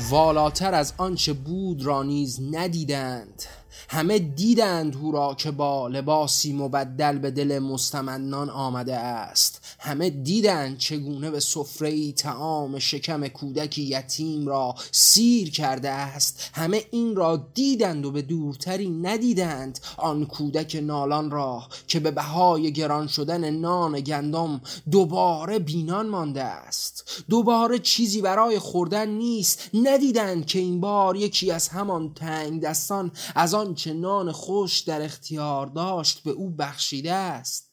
والاتر 0.08 0.74
از 0.74 0.92
آنچه 0.96 1.32
بود 1.32 1.86
را 1.86 2.02
نیز 2.02 2.40
ندیدند. 2.52 3.42
همه 3.88 4.18
دیدند 4.18 4.96
او 4.96 5.34
که 5.34 5.50
با 5.50 5.88
لباسی 5.88 6.52
مبدل 6.52 7.18
به 7.18 7.30
دل 7.30 7.58
مستمنان 7.58 8.50
آمده 8.50 8.96
است. 8.96 9.60
همه 9.78 10.10
دیدند 10.10 10.78
چگونه 10.78 11.30
به 11.30 11.40
سفره 11.40 12.12
تعام 12.12 12.78
شکم 12.78 13.28
کودکی 13.28 13.82
یتیم 13.82 14.48
را 14.48 14.74
سیر 14.92 15.50
کرده 15.50 15.90
است. 15.90 16.50
همه 16.54 16.84
این 16.90 17.16
را 17.16 17.36
دیدند 17.54 18.06
و 18.06 18.10
به 18.10 18.22
دورتری 18.22 18.90
ندیدند. 18.90 19.78
آن 19.96 20.26
کودک 20.26 20.80
نالان 20.82 21.30
را 21.30 21.62
که 21.86 22.00
به 22.00 22.10
بهای 22.10 22.72
گران 22.72 23.06
شدن 23.06 23.50
نان 23.50 24.00
گندم 24.00 24.60
دوباره 24.90 25.58
بینان 25.58 26.08
مانده 26.08 26.42
است. 26.42 27.24
دوباره 27.30 27.78
چیزی 27.78 28.22
برای 28.22 28.58
خوردن 28.58 29.08
نیست. 29.08 29.70
ندیدند 29.74 30.46
که 30.46 30.58
این 30.58 30.80
بار 30.80 31.16
یکی 31.16 31.50
از 31.50 31.68
همان 31.68 32.14
تنگ 32.14 32.60
دستان 32.60 33.10
از 33.34 33.54
آن 33.54 33.71
چه 33.74 33.92
نان 33.92 34.32
خوش 34.32 34.80
در 34.80 35.02
اختیار 35.02 35.66
داشت 35.66 36.22
به 36.22 36.30
او 36.30 36.50
بخشیده 36.50 37.12
است. 37.12 37.72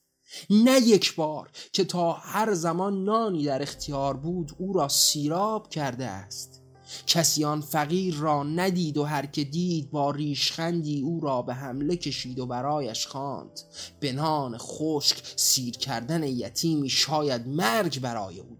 نه 0.49 0.79
یک 0.81 1.15
بار 1.15 1.51
که 1.73 1.83
تا 1.83 2.13
هر 2.13 2.53
زمان 2.53 3.03
نانی 3.03 3.45
در 3.45 3.61
اختیار 3.61 4.17
بود 4.17 4.51
او 4.57 4.73
را 4.73 4.87
سیراب 4.87 5.69
کرده 5.69 6.05
است. 6.05 6.61
کسی 7.07 7.45
آن 7.45 7.61
فقیر 7.61 8.15
را 8.15 8.43
ندید 8.43 8.97
و 8.97 9.03
هر 9.03 9.25
که 9.25 9.43
دید 9.43 9.91
با 9.91 10.11
ریشخندی 10.11 11.01
او 11.01 11.19
را 11.19 11.41
به 11.41 11.53
حمله 11.53 11.95
کشید 11.95 12.39
و 12.39 12.45
برایش 12.45 13.07
خواند. 13.07 13.59
به 13.99 14.11
نان 14.11 14.57
خشک 14.57 15.23
سیر 15.35 15.77
کردن 15.77 16.23
یتیمی 16.23 16.89
شاید 16.89 17.47
مرگ 17.47 18.01
برای 18.01 18.39
او 18.39 18.55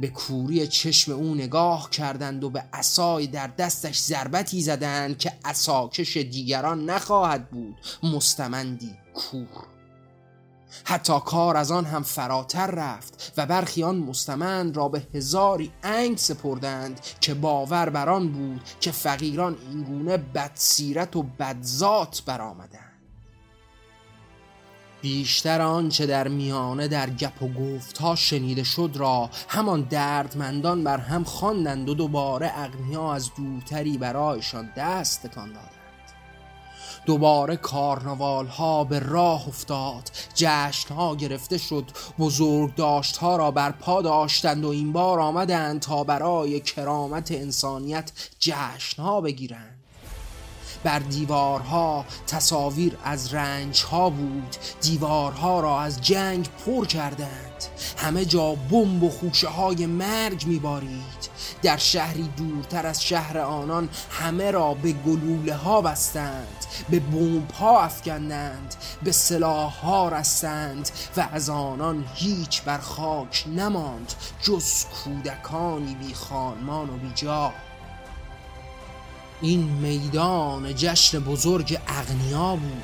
به 0.00 0.08
کوری 0.08 0.66
چشم 0.66 1.12
او 1.12 1.34
نگاه 1.34 1.90
کردند 1.90 2.44
و 2.44 2.50
به 2.50 2.64
عصای 2.72 3.26
در 3.26 3.46
دستش 3.46 4.00
ضربتی 4.00 4.60
زدند 4.60 5.18
که 5.18 5.32
عصاکش 5.44 6.16
دیگران 6.16 6.90
نخواهد 6.90 7.50
بود. 7.50 7.76
مستمندی 8.02 8.94
کور. 9.14 9.66
حتی 10.84 11.12
کار 11.26 11.56
از 11.56 11.70
آن 11.70 11.84
هم 11.84 12.02
فراتر 12.02 12.66
رفت 12.66 13.32
و 13.36 13.46
برخی 13.46 13.82
آن 13.82 13.96
مستمند 13.96 14.76
را 14.76 14.88
به 14.88 15.02
هزاری 15.14 15.72
انگ 15.82 16.18
سپردند 16.18 17.00
که 17.20 17.34
باور 17.34 17.90
بر 17.90 18.08
آن 18.08 18.32
بود 18.32 18.60
که 18.80 18.90
فقیران 18.90 19.56
اینگونه 19.70 20.16
بدسیرت 20.16 21.16
و 21.16 21.22
بدذات 21.22 22.22
برآمدند. 22.26 22.89
بیشتر 25.02 25.60
آنچه 25.60 26.06
در 26.06 26.28
میانه 26.28 26.88
در 26.88 27.10
گپ 27.10 27.42
و 27.42 27.48
گفتها 27.48 28.14
شنیده 28.14 28.64
شد 28.64 28.90
را 28.94 29.30
همان 29.48 29.80
دردمندان 29.82 30.84
بر 30.84 30.98
هم 30.98 31.24
خواندند 31.24 31.88
و 31.88 31.94
دوباره 31.94 32.52
اغنیا 32.54 33.12
از 33.12 33.30
دورتری 33.36 33.98
برایشان 33.98 34.70
دست 34.76 35.26
تکان 35.26 35.48
دادند. 35.48 35.70
دوباره 37.06 37.56
کارنوال 37.56 38.46
ها 38.46 38.84
به 38.84 38.98
راه 38.98 39.48
افتاد 39.48 40.10
جشن 40.34 40.94
ها 40.94 41.16
گرفته 41.16 41.58
شد 41.58 41.84
بزرگ 42.18 42.74
داشت 42.74 43.16
ها 43.16 43.36
را 43.36 43.50
بر 43.50 43.70
پا 43.70 44.02
داشتند 44.02 44.64
و 44.64 44.68
این 44.68 44.92
بار 44.92 45.20
آمدند 45.20 45.80
تا 45.80 46.04
برای 46.04 46.60
کرامت 46.60 47.32
انسانیت 47.32 48.12
جشن 48.40 49.02
ها 49.02 49.20
بگیرند. 49.20 49.79
بر 50.84 50.98
دیوارها 50.98 52.04
تصاویر 52.26 52.96
از 53.04 53.34
رنج 53.34 53.82
ها 53.82 54.10
بود. 54.10 54.56
دیوارها 54.80 55.60
را 55.60 55.80
از 55.80 56.00
جنگ 56.00 56.48
پر 56.66 56.86
کردند. 56.86 57.64
همه 57.96 58.24
جا 58.24 58.54
بمب 58.54 59.02
و 59.02 59.10
خوشه 59.10 59.48
های 59.48 59.86
مرگ 59.86 60.46
میبارید. 60.46 61.30
در 61.62 61.76
شهری 61.76 62.28
دورتر 62.36 62.86
از 62.86 63.04
شهر 63.04 63.38
آنان 63.38 63.88
همه 64.10 64.50
را 64.50 64.74
به 64.74 64.92
گلوله 64.92 65.54
ها 65.54 65.80
بستند. 65.80 66.66
به 66.90 67.00
بمب 67.00 67.50
ها 67.50 67.80
افکندند. 67.80 68.74
به 69.02 69.12
سلاح 69.12 69.72
ها 69.72 70.08
رستند 70.08 70.90
و 71.16 71.28
از 71.32 71.50
آنان 71.50 72.04
هیچ 72.14 72.62
بر 72.62 72.78
خاک 72.78 73.44
نماند. 73.56 74.12
جز 74.42 74.84
کودکانی 74.84 75.94
بی 75.94 76.14
خانمان 76.14 76.90
و 76.90 76.96
بی 76.96 77.12
جا. 77.14 77.52
این 79.42 79.60
میدان 79.60 80.74
جشن 80.74 81.18
بزرگ 81.18 81.78
اغنیا 81.86 82.56
بود. 82.56 82.82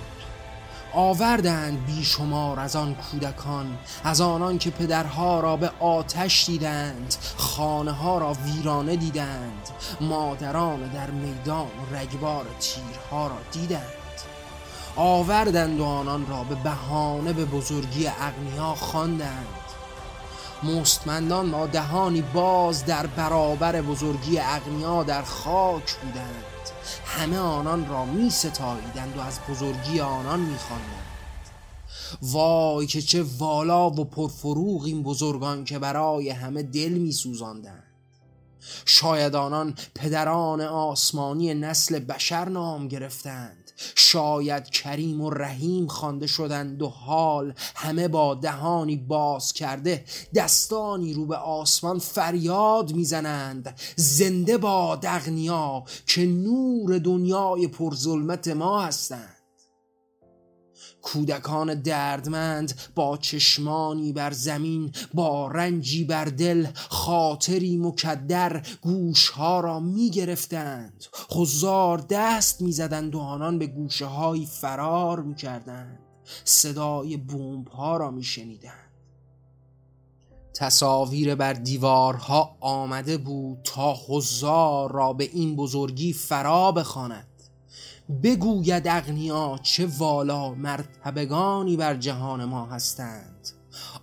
آوردند 0.93 1.87
بیشمار 1.87 2.61
از 2.61 2.77
آن 2.77 2.95
کودکان 2.95 3.79
از 4.05 4.21
آنان 4.21 4.59
که 4.59 4.71
پدرها 4.71 5.41
را 5.41 5.57
به 5.57 5.71
آتش 5.81 6.47
دیدند 6.47 7.15
خانه 7.37 7.93
ها 7.93 8.19
را 8.19 8.33
ویرانه 8.45 8.97
دیدند 8.97 9.69
مادران 10.01 10.81
در 10.89 11.11
میدان 11.11 11.71
رگبار 11.93 12.47
تیرها 12.61 13.27
را 13.27 13.39
دیدند. 13.53 13.83
آوردند 14.97 15.81
و 15.81 15.85
آنان 15.85 16.27
را 16.27 16.45
به 16.45 16.55
بهانه 16.55 17.33
به 17.33 17.45
بزرگی 17.45 18.07
اغنیا 18.07 18.75
خواندند. 18.75 19.47
مستمندان 20.63 21.51
با 21.51 21.67
دهانی 21.67 22.23
باز 22.23 22.85
در 22.85 23.07
برابر 23.07 23.83
بزرگی 23.83 24.39
اغنیا 24.39 25.03
در 25.03 25.23
خاک 25.23 25.95
بودند. 25.95 26.45
همه 27.07 27.39
آنان 27.39 27.89
را 27.89 28.05
می 28.05 28.31
ستاییدند 28.31 29.17
و 29.17 29.21
از 29.21 29.39
بزرگی 29.49 30.01
آنان 30.01 30.41
می 30.41 30.57
وای 32.23 32.87
که 32.87 33.03
چه 33.03 33.23
والا 33.39 33.91
و 33.91 34.05
پرفروغ 34.05 34.85
این 34.85 35.03
بزرگان 35.03 35.65
که 35.65 35.79
برای 35.79 36.31
همه 36.31 36.63
دل 36.63 36.93
می 36.93 37.13
سوزاندند 37.13 37.83
شاید 38.85 39.35
آنان 39.35 39.75
پدران 39.95 40.61
آسمانی 40.61 41.55
نسل 41.55 41.99
بشر 41.99 42.49
نام 42.49 42.89
گرفتند. 42.89 43.66
شاید 43.97 44.71
کریم 44.71 45.21
و 45.21 45.31
رحیم 45.31 45.87
خوانده 45.87 46.27
شدند 46.27 46.83
و 46.83 46.89
حال 46.89 47.55
همه 47.75 48.09
با 48.09 48.35
دهانی 48.35 48.97
باز 48.97 49.53
کرده 49.53 50.05
دستانی 50.35 51.13
رو 51.13 51.27
به 51.27 51.37
آسمان 51.37 51.99
فریاد 51.99 52.93
می‌زنند. 52.93 53.81
زنده 53.97 54.59
با 54.59 54.97
دغنیا 55.03 55.85
که 56.07 56.27
نور 56.27 56.99
دنیای 56.99 57.69
پرظلمت 57.69 58.49
ما 58.49 58.83
هستند. 58.83 59.36
کودکان 61.07 61.75
دردمند 61.75 62.75
با 62.95 63.17
چشمانی 63.17 64.13
بر 64.13 64.31
زمین 64.31 64.93
با 65.15 65.49
رنجی 65.49 66.05
بر 66.05 66.25
دل 66.25 66.67
خاطری 66.75 67.77
مکدر 67.77 68.63
گوشها 68.81 69.61
را 69.61 69.81
می 69.81 70.11
گرفتند 70.11 71.05
خزار 71.31 71.99
دست 72.11 72.63
می 72.63 72.73
زدند 72.73 73.15
و 73.15 73.19
آنان 73.19 73.59
به 73.59 73.67
گوشه 73.67 74.07
های 74.07 74.47
فرار 74.47 75.21
می 75.21 75.35
کردند 75.35 75.99
صدای 76.45 77.17
بومب 77.17 77.69
ها 77.69 77.97
را 77.97 78.11
می 78.11 78.23
شنیدند 78.23 78.87
تصاویر 80.55 81.35
بر 81.35 81.53
دیوارها 81.53 82.57
آمده 82.61 83.19
بود 83.19 83.59
تا 83.65 83.95
خزار 83.95 84.93
را 84.93 85.13
به 85.13 85.25
این 85.33 85.57
بزرگی 85.57 86.13
فرا 86.13 86.73
بخواند. 86.73 87.36
بگوید 88.23 88.89
اغنیا 88.89 89.59
چه 89.63 89.87
والا 89.87 90.55
مرتبگانی 90.55 91.77
بر 91.77 91.95
جهان 91.95 92.45
ما 92.45 92.67
هستند. 92.67 93.49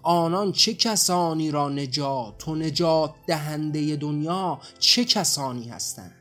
آنان 0.04 0.52
چه 0.52 0.74
کسانی 0.74 1.52
را 1.52 1.70
نجات 1.70 2.48
و 2.48 2.56
نجات 2.56 3.14
دهنده 3.28 3.96
دنیا 3.96 4.60
چه 4.80 5.06
کسانی 5.06 5.70
هستند؟ 5.70 6.14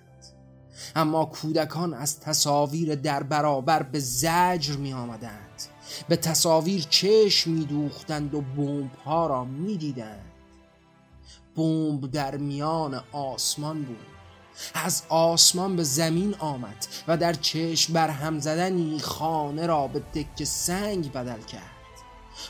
اما 0.96 1.24
کودکان 1.24 1.94
از 1.94 2.20
تصاویر 2.20 2.94
در 2.94 3.22
برابر 3.22 3.82
به 3.82 3.98
زجر 3.98 4.76
می 4.76 4.92
آمدند. 4.92 5.62
به 6.08 6.16
تصاویر 6.16 6.86
چشم 6.90 7.50
می 7.50 7.64
دوختند 7.64 8.34
و 8.34 8.40
بومب 8.40 8.94
ها 9.04 9.26
را 9.26 9.44
می 9.44 9.76
دیدند. 9.76 10.32
بمب 11.56 12.10
در 12.10 12.36
میان 12.36 13.02
آسمان 13.12 13.82
بود. 13.82 14.21
از 14.74 15.02
آسمان 15.08 15.76
به 15.76 15.82
زمین 15.82 16.34
آمد 16.38 16.86
و 17.08 17.16
در 17.16 17.32
چشم 17.32 17.92
بر 17.92 18.08
هم 18.08 18.40
زدنی 18.40 18.98
خانه 18.98 19.66
را 19.66 19.88
به 19.88 19.98
دک 20.00 20.44
سنگ 20.44 21.12
بدل 21.12 21.42
کرد. 21.42 21.82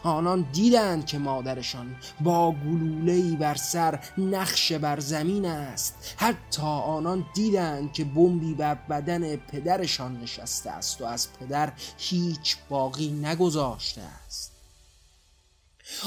آنان 0.03 0.47
دیدند 0.53 1.07
که 1.07 1.19
مادرشان 1.19 1.97
با 2.21 2.53
گلوله‌ای 2.53 3.37
بر 3.37 3.55
سر 3.55 4.01
نقش 4.19 4.73
بر 4.73 5.01
زمین 5.01 5.47
است. 5.47 6.15
حتی 6.17 6.63
آنان 6.63 7.27
دیدند 7.35 7.93
که 7.93 8.05
بمبی 8.05 8.55
بر 8.55 8.75
بدن 8.75 9.37
پدرشان 9.37 10.21
نشسته 10.21 10.71
است 10.71 11.01
و 11.01 11.05
از 11.05 11.29
پدر 11.33 11.73
هیچ 11.99 12.57
باقی 12.69 13.11
نگذاشته 13.11 14.03
است. 14.27 14.52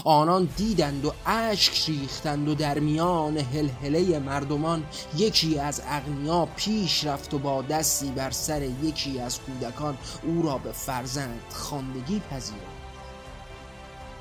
آنان 0.03 0.49
دیدند 0.57 1.05
و 1.05 1.13
اشک 1.25 1.83
ریختند 1.87 2.49
و 2.49 2.55
در 2.55 2.79
میان 2.79 3.37
هلهله 3.37 4.19
مردمان 4.19 4.83
یکی 5.17 5.59
از 5.59 5.81
اغنیا 5.87 6.45
پیش 6.45 7.03
رفت 7.03 7.33
و 7.33 7.39
با 7.39 7.61
دستی 7.61 8.11
بر 8.11 8.31
سر 8.31 8.61
یکی 8.61 9.19
از 9.19 9.39
کودکان 9.39 9.97
او 10.23 10.41
را 10.41 10.57
به 10.57 10.71
فرزند 10.71 11.41
خواندگی 11.49 12.21
پذیرد 12.29 12.75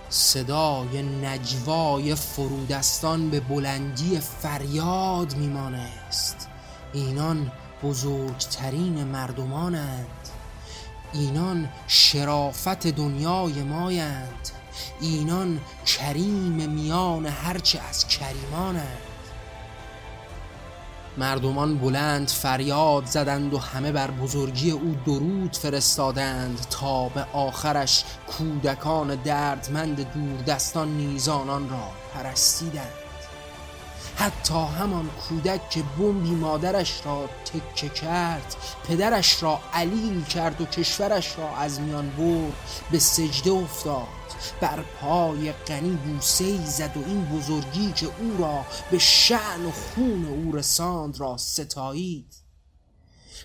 صدای 0.09 1.03
نجوای 1.03 2.15
فرودستان 2.15 3.31
به 3.31 3.41
بلندی 3.41 4.19
فریاد 4.21 5.37
میمانست. 5.37 6.49
اینان 6.93 7.53
بزرگترین 7.83 9.05
مردمانند. 9.05 10.29
اینان 11.13 11.69
شرافت 11.87 12.87
دنیای 12.87 13.63
مایند. 13.63 14.51
اینان 15.01 15.61
کریم 15.87 16.71
میان 16.71 17.27
هرچه 17.27 17.81
از 17.91 18.09
کریمانند. 18.09 18.99
مردمان 21.17 21.79
بلند 21.79 22.29
فریاد 22.29 23.07
زدند 23.07 23.55
و 23.55 23.59
همه 23.59 23.93
بر 23.93 24.11
بزرگی 24.11 24.71
او 24.71 24.97
درود 25.07 25.57
فرستادند 25.57 26.67
تا 26.71 27.09
به 27.09 27.27
آخرش 27.33 28.05
کودکان 28.27 29.15
دردمند 29.15 30.13
دوردستان 30.13 30.89
نیزانان 30.97 31.71
را 31.71 31.89
پرستیدند. 32.15 33.04
حتی 34.17 34.55
همان 34.55 35.11
کودک 35.29 35.71
که 35.71 35.83
بمبی 35.83 36.31
مادرش 36.31 37.07
را 37.07 37.29
تکه 37.45 37.89
کرد 37.89 38.57
پدرش 38.89 39.43
را 39.43 39.61
علیل 39.73 40.25
کرد 40.25 40.61
و 40.61 40.65
کشورش 40.65 41.39
را 41.39 41.57
از 41.57 41.81
میان 41.81 42.11
برد 42.11 42.53
به 42.91 42.99
سجده 42.99 43.51
افتاد. 43.51 44.07
بر 44.61 44.83
پای 45.01 45.53
غنی 45.53 45.97
بوسه 45.97 46.67
زد 46.67 46.97
و 46.97 47.05
این 47.07 47.25
بزرگی 47.25 47.93
که 47.93 48.07
او 48.07 48.37
را 48.39 48.65
به 48.91 48.99
شعن 48.99 49.65
و 49.65 49.71
خون 49.71 50.25
او 50.25 50.53
رساند 50.53 51.21
را 51.21 51.37
ستایید. 51.37 52.35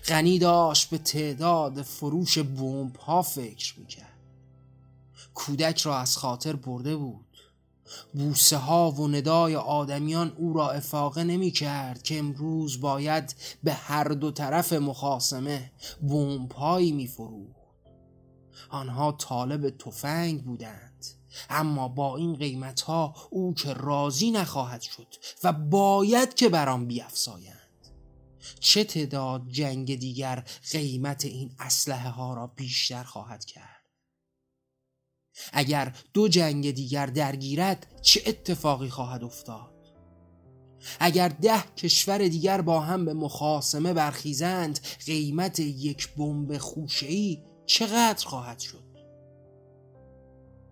غنی 0.06 0.38
داشت 0.38 0.90
به 0.90 0.98
تعداد 0.98 1.82
فروش 1.82 2.38
بمب 2.38 2.96
ها 2.96 3.22
فکر 3.22 3.74
می‌کرد. 3.78 4.06
کودک 5.34 5.80
را 5.80 5.98
از 5.98 6.16
خاطر 6.16 6.56
برده 6.56 6.96
بود. 6.96 7.29
بوسه 8.14 8.56
ها 8.56 8.90
و 8.90 9.08
ندای 9.08 9.56
آدمیان 9.56 10.32
او 10.36 10.52
را 10.52 10.70
افاقه 10.70 11.24
نمی 11.24 11.50
کرد 11.50 12.02
که 12.02 12.18
امروز 12.18 12.80
باید 12.80 13.34
به 13.62 13.72
هر 13.72 14.04
دو 14.04 14.30
طرف 14.30 14.72
مخاسمه 14.72 15.72
بمب 16.02 16.52
هایی 16.52 16.92
می 16.92 17.10
آنها 18.70 19.12
طالب 19.12 19.70
تفنگ 19.70 20.44
بودند 20.44 21.06
اما 21.50 21.88
با 21.88 22.16
این 22.16 22.34
قیمت 22.34 22.80
ها 22.80 23.14
او 23.30 23.54
که 23.54 23.72
راضی 23.72 24.30
نخواهد 24.30 24.80
شد 24.80 25.06
و 25.44 25.52
باید 25.52 26.34
که 26.34 26.48
برام 26.48 26.86
بیافزایند 26.86 27.56
چه 28.60 28.84
تعداد 28.84 29.48
جنگ 29.48 29.98
دیگر 29.98 30.44
قیمت 30.72 31.24
این 31.24 31.50
اسلحه 31.58 32.10
ها 32.10 32.34
را 32.34 32.46
بیشتر 32.46 33.02
خواهد 33.02 33.44
کرد؟ 33.44 33.69
اگر 35.52 35.96
دو 36.14 36.28
جنگ 36.28 36.70
دیگر 36.70 37.06
درگیرد 37.06 37.86
چه 38.02 38.22
اتفاقی 38.26 38.88
خواهد 38.88 39.24
افتاد؟ 39.24 39.70
اگر 41.00 41.28
ده 41.28 41.62
کشور 41.76 42.18
دیگر 42.18 42.60
با 42.60 42.80
هم 42.80 43.04
به 43.04 43.14
مخاسمه 43.14 43.92
برخیزند 43.92 44.80
قیمت 45.06 45.60
یک 45.60 46.14
بمب 46.14 46.58
خوشه‌ای 46.58 47.42
چقدر 47.66 48.26
خواهد 48.26 48.58
شد؟ 48.58 48.90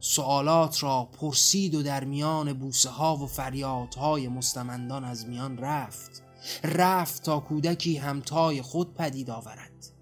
سوالات 0.00 0.82
را 0.82 1.04
پرسید 1.04 1.74
و 1.74 1.82
در 1.82 2.04
میان 2.04 2.52
بوسه 2.52 2.90
ها 2.90 3.16
و 3.16 3.26
فریادهای 3.26 4.28
مستمندان 4.28 5.04
از 5.04 5.26
میان 5.26 5.58
رفت. 5.58 6.22
رفت 6.64 7.22
تا 7.22 7.40
کودکی 7.40 7.96
همتای 7.96 8.62
خود 8.62 8.94
پدید 8.94 9.30
آورد. 9.30 9.97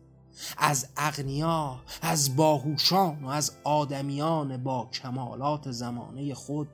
از 0.58 0.88
اغنیا 0.96 1.76
از 2.02 2.36
باهوشان 2.36 3.24
و 3.24 3.28
از 3.28 3.52
آدمیان 3.64 4.56
با 4.56 4.88
کمالات 4.92 5.70
زمانه 5.70 6.34
خود. 6.34 6.68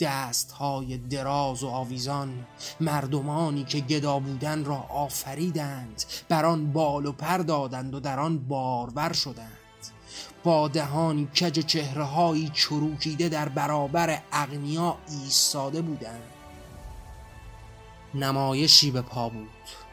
دست 0.00 0.52
های 0.52 0.98
دراز 0.98 1.62
و 1.62 1.68
آویزان 1.68 2.46
مردمانی 2.80 3.64
که 3.64 3.80
گدا 3.80 4.18
بودن 4.18 4.64
را 4.64 4.76
آفریدند 4.76 6.04
بر 6.28 6.44
آن 6.44 6.72
بال 6.72 7.06
و 7.06 7.12
پر 7.12 7.38
دادند 7.38 7.94
و 7.94 8.00
در 8.00 8.20
آن 8.20 8.38
بارور 8.38 9.12
شدند. 9.12 9.58
با 10.44 10.68
دهانی 10.68 11.26
کج 11.26 11.58
و 11.58 11.62
چهره 11.62 12.48
چروکیده 12.48 13.28
در 13.28 13.48
برابر 13.48 14.22
اغنیا 14.32 14.96
ایستاده 15.08 15.82
بودند. 15.82 16.22
نمایشی 18.14 18.90
به 18.90 19.02
پا 19.02 19.28
بود. 19.28 19.83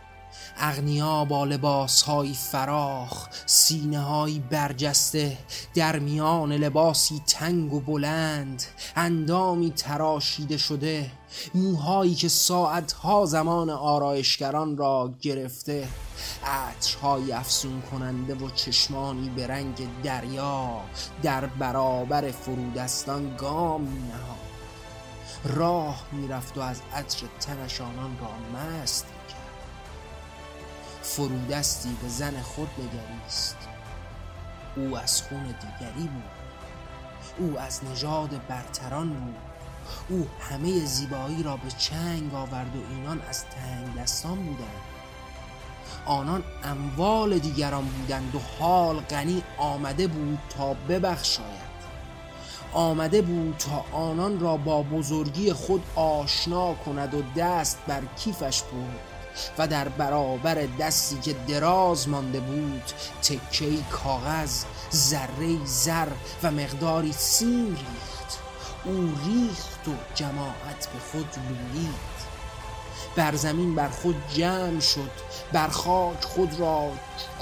اغنیا 0.58 1.26
با 1.26 1.46
لباس 1.46 2.02
های 2.02 2.34
فراخ 2.34 3.28
سینه 3.46 4.00
های 4.00 4.40
برجسته 4.40 5.38
در 5.76 6.00
میان 6.00 6.54
لباسی 6.54 7.22
تنگ 7.28 7.74
و 7.74 7.80
بلند 7.80 8.64
اندامی 8.96 9.72
تراشیده 9.72 10.58
شده 10.58 11.12
موهایی 11.56 12.16
که 12.16 12.28
ساعتها 12.28 13.26
زمان 13.26 13.70
آرایشگران 13.70 14.78
را 14.78 15.14
گرفته 15.22 15.88
عطرهای 16.46 17.32
افسون 17.32 17.82
کننده 17.82 18.36
و 18.36 18.50
چشمانی 18.50 19.30
به 19.30 19.48
رنگ 19.48 19.88
دریا 20.04 20.82
در 21.24 21.46
برابر 21.46 22.32
فرودستان 22.32 23.36
گام 23.38 23.82
می 23.82 24.12
راه 25.46 26.06
می‌رفت 26.12 26.58
و 26.58 26.62
از 26.62 26.82
عطر 26.94 27.28
تنشانان 27.40 28.18
را 28.20 28.60
مست 28.60 29.06
فرودستی 31.02 31.98
به 32.02 32.10
زن 32.10 32.42
خود 32.42 32.70
نگریست 32.78 33.58
او 34.76 34.98
از 34.98 35.22
خون 35.22 35.44
دیگری 35.44 36.08
بود. 36.08 36.32
او 37.38 37.60
از 37.60 37.82
نژاد 37.86 38.48
برتران 38.48 39.10
بود. 39.10 39.36
او 40.10 40.28
همه 40.40 40.86
زیبایی 40.86 41.44
را 41.44 41.58
به 41.58 41.72
چنگ 41.78 42.36
آورد 42.36 42.76
و 42.76 42.94
اینان 42.96 43.22
از 43.30 43.46
تنگ 43.46 43.96
دستان 44.02 44.36
بودند. 44.36 44.82
آنان 46.06 46.44
اموال 46.64 47.40
دیگران 47.40 47.86
بودند 47.86 48.36
و 48.36 48.40
حال 48.60 49.00
غنی 49.00 49.44
آمده 49.58 50.08
بود 50.08 50.40
تا 50.58 50.74
ببخشاید. 50.74 51.72
آمده 52.74 53.22
بود 53.22 53.56
تا 53.58 53.86
آنان 53.98 54.40
را 54.40 54.58
با 54.58 54.84
بزرگی 54.84 55.54
خود 55.54 55.84
آشنا 55.96 56.74
کند 56.74 57.14
و 57.14 57.22
دست 57.36 57.80
بر 57.88 58.02
کیفش 58.18 58.62
بود 58.62 59.11
و 59.58 59.68
در 59.68 59.90
برابر 59.90 60.68
دستی 60.80 61.20
که 61.20 61.36
دراز 61.48 62.10
مانده 62.10 62.40
بود 62.40 62.84
تکهی 63.24 63.84
کاغذ 63.92 64.64
ذره 64.94 65.66
زر 65.66 66.08
و 66.44 66.52
مقداری 66.52 67.14
سیم 67.14 67.68
ریخت. 67.68 68.40
او 68.86 69.14
ریخت 69.26 69.88
و 69.88 69.92
جماعت 70.16 70.88
به 70.94 71.00
خود 71.12 71.36
لولید. 71.50 72.12
بر 73.16 73.36
زمین 73.36 73.76
بر 73.76 73.90
خود 73.90 74.16
جمع 74.34 74.80
شد 74.80 75.12
بر 75.54 75.68
خاک 75.68 76.24
خود 76.24 76.60
را 76.60 76.92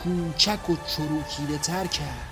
کوچک 0.03 0.69
و 0.69 0.75
چروکیده 0.87 1.57
تر 1.57 1.87
کرد. 1.87 2.28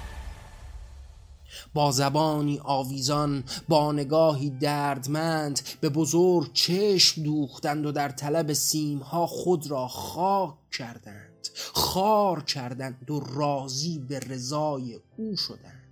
با 1.73 1.91
زبانی 1.91 2.60
آویزان 2.63 3.43
با 3.67 3.91
نگاهی 3.91 4.49
دردمند 4.49 5.60
به 5.81 5.89
بزرگ 5.89 6.53
چشم 6.53 7.23
دوختند 7.23 7.86
و 7.86 7.91
در 7.91 8.10
طلب 8.10 8.53
سیمها 8.53 9.27
خود 9.27 9.71
را 9.71 9.88
خاک 9.88 10.55
کردند. 10.71 11.49
خار 11.73 12.43
کردند 12.43 13.12
و 13.12 13.19
راضی 13.19 13.99
به 13.99 14.19
رضای 14.19 14.99
او 15.17 15.36
شدند. 15.36 15.83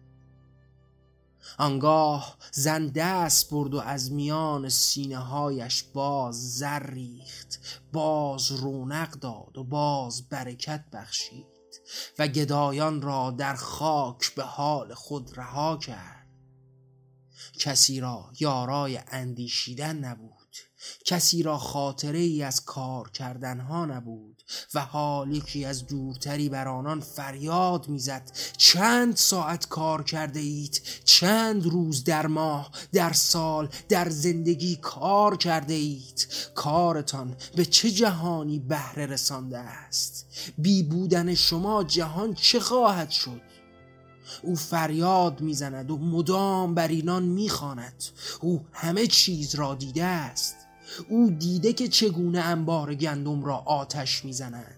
آنگاه 1.58 2.38
زن 2.52 2.88
دست 2.88 3.50
برد 3.50 3.74
و 3.74 3.80
از 3.80 4.12
میان 4.12 4.70
سینه 4.70 5.18
هایش 5.18 5.84
باز 5.84 6.58
زر 6.58 6.84
ریخت. 6.90 7.60
باز 7.94 8.52
رونق 8.52 9.12
داد 9.12 9.58
و 9.58 9.64
باز 9.64 10.30
برکت 10.30 10.84
بخشید. 10.94 11.55
و 12.20 12.28
گدایان 12.28 13.02
را 13.02 13.32
در 13.32 13.56
خاک 13.56 14.36
به 14.36 14.44
حال 14.44 14.94
خود 14.94 15.40
رها 15.40 15.78
کرد. 15.78 16.28
کسی 17.60 18.00
را 18.00 18.32
یارای 18.40 19.00
اندیشیدن 19.08 19.96
نبود. 19.96 20.35
کسی 21.06 21.44
را 21.44 21.58
خاطره 21.58 22.20
ای 22.20 22.44
از 22.44 22.66
کار 22.66 23.10
کردن 23.10 23.60
ها 23.60 23.86
نبود 23.86 24.44
و 24.74 24.80
حال 24.80 25.36
یکی 25.36 25.66
از 25.66 25.88
دورتری 25.88 26.50
بر 26.50 26.68
آنان 26.68 27.00
فریاد 27.00 27.88
می‌زد. 27.90 28.32
چند 28.58 29.16
ساعت 29.16 29.68
کار 29.68 30.04
کرده 30.04 30.40
اید 30.40 30.82
چند 31.06 31.66
روز 31.66 32.04
در 32.04 32.28
ماه 32.28 32.72
در 32.94 33.14
سال 33.14 33.70
در 33.90 34.10
زندگی 34.10 34.76
کار 34.76 35.38
کرده 35.38 35.74
اید 35.74 36.28
کارتان 36.56 37.36
به 37.56 37.66
چه 37.66 37.92
جهانی 37.92 38.60
بهره 38.60 39.06
رسانده 39.06 39.58
است؟ 39.58 40.26
بی 40.58 40.84
بودن 40.84 41.36
شما 41.36 41.84
جهان 41.84 42.34
چه 42.34 42.60
خواهد 42.60 43.10
شد؟ 43.10 43.42
او 44.44 44.56
فریاد 44.56 45.42
می‌زند 45.42 45.92
و 45.92 45.98
مدام 45.98 46.76
بر 46.76 46.88
اینان 46.88 47.24
می‌خواند. 47.24 48.04
او 48.42 48.66
همه 48.72 49.08
چیز 49.08 49.56
را 49.56 49.76
دیده 49.76 50.04
است. 50.04 50.56
او 51.10 51.30
دیده 51.30 51.74
که 51.74 51.88
چگونه 51.88 52.40
انبار 52.40 52.96
گندم 52.96 53.44
را 53.44 53.56
آتش 53.56 54.26
می‌زنند. 54.26 54.76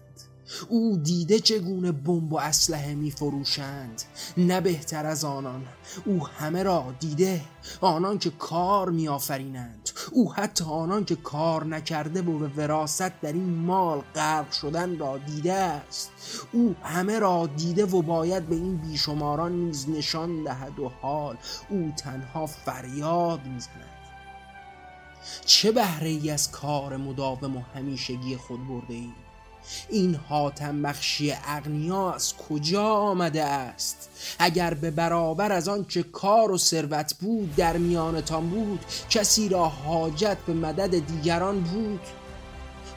او 0.68 0.96
دیده 0.96 1.40
چگونه 1.40 1.92
بمب 1.92 2.32
و 2.32 2.38
اسلحه 2.38 2.94
میفروشند. 2.94 4.02
نه 4.36 4.60
بهتر 4.60 5.06
از 5.06 5.24
آنان. 5.24 5.64
او 6.04 6.26
همه 6.26 6.62
را 6.62 6.94
دیده. 7.00 7.40
آنان 7.80 8.18
که 8.18 8.30
کار 8.30 8.90
میآفرینند. 8.90 9.90
او 10.12 10.34
حتی 10.34 10.64
آنان 10.64 11.04
که 11.04 11.16
کار 11.16 11.66
نکرده 11.66 12.22
و 12.22 12.38
به 12.38 12.48
وراست 12.48 13.20
در 13.20 13.32
این 13.32 13.54
مال 13.54 14.02
غرق 14.14 14.52
شدن 14.52 14.98
را 14.98 15.18
دیده 15.18 15.52
است. 15.52 16.10
او 16.52 16.76
همه 16.82 17.18
را 17.18 17.46
دیده 17.56 17.86
و 17.86 18.02
باید 18.02 18.46
به 18.46 18.54
این 18.54 18.76
بیشماران 18.76 19.52
نیز 19.52 19.88
نشان 19.88 20.44
دهد 20.44 20.78
و 20.78 20.88
حال. 20.88 21.36
او 21.68 21.92
تنها 21.96 22.46
فریاد 22.46 23.40
می‌زند. 23.46 23.97
چه 25.46 25.72
بهره 25.72 26.08
ای 26.08 26.30
از 26.30 26.50
کار 26.50 26.96
مداوم 26.96 27.56
و 27.56 27.62
همیشگی 27.74 28.36
خود 28.36 28.68
برده 28.68 28.94
ای 28.94 29.12
این 29.88 30.14
حاتم 30.14 30.82
بخشی 30.82 31.34
اغنیا 31.46 32.12
از 32.12 32.34
کجا 32.36 32.84
آمده 32.84 33.44
است؟ 33.44 34.08
اگر 34.38 34.74
به 34.74 34.90
برابر 34.90 35.52
از 35.52 35.68
آن 35.68 35.84
که 35.84 36.02
کار 36.02 36.50
و 36.50 36.58
ثروت 36.58 37.14
بود 37.20 37.56
در 37.56 37.76
میانتان 37.76 38.50
بود 38.50 38.84
کسی 39.10 39.48
را 39.48 39.68
حاجت 39.68 40.36
به 40.46 40.52
مدد 40.52 41.06
دیگران 41.06 41.60
بود؟ 41.60 42.00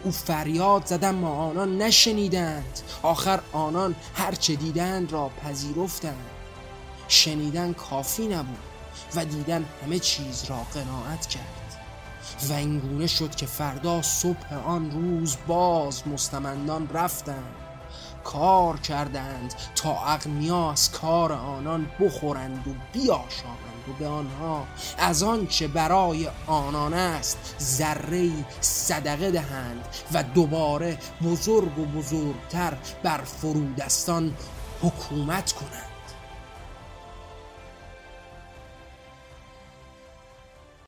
او 0.03 0.11
فریاد 0.11 0.85
زدن 0.85 1.15
ما 1.15 1.35
آنان 1.35 1.77
نشنیدند. 1.77 2.79
آخر 3.01 3.39
آنان 3.51 3.95
هرچه 4.15 4.55
دیدند 4.55 5.11
را 5.11 5.29
پذیرفتند. 5.43 6.25
شنیدن 7.07 7.73
کافی 7.73 8.27
نبود 8.27 8.57
و 9.15 9.25
دیدن 9.25 9.65
همه 9.83 9.99
چیز 9.99 10.43
را 10.49 10.57
قناعت 10.73 11.27
کرد. 11.27 11.60
و 12.49 12.53
اینگونه 12.53 13.07
شد 13.07 13.35
که 13.35 13.45
فردا 13.45 14.01
صبح 14.01 14.53
آن 14.65 14.91
روز 14.91 15.37
باز 15.47 16.07
مستمندان 16.07 16.89
رفتند 16.89 17.55
کار 18.23 18.79
کردند 18.79 19.53
تا 19.75 20.05
اغنیا 20.05 20.71
از 20.71 20.91
کار 20.91 21.33
آنان 21.33 21.87
بخورند 21.99 22.67
و 22.67 22.71
بیاشامند 22.93 23.89
و 23.89 23.93
به 23.99 24.07
آنها 24.07 24.67
از 24.97 25.23
آنچه 25.23 25.67
برای 25.67 26.29
آنان 26.47 26.93
است 26.93 27.55
ذره 27.59 28.31
صدقه 28.61 29.31
دهند 29.31 29.87
و 30.13 30.23
دوباره 30.23 30.97
بزرگ 31.23 31.79
و 31.79 31.85
بزرگتر 31.85 32.77
بر 33.03 33.17
فرودستان 33.17 34.33
حکومت 34.81 35.51
کنند. 35.51 35.90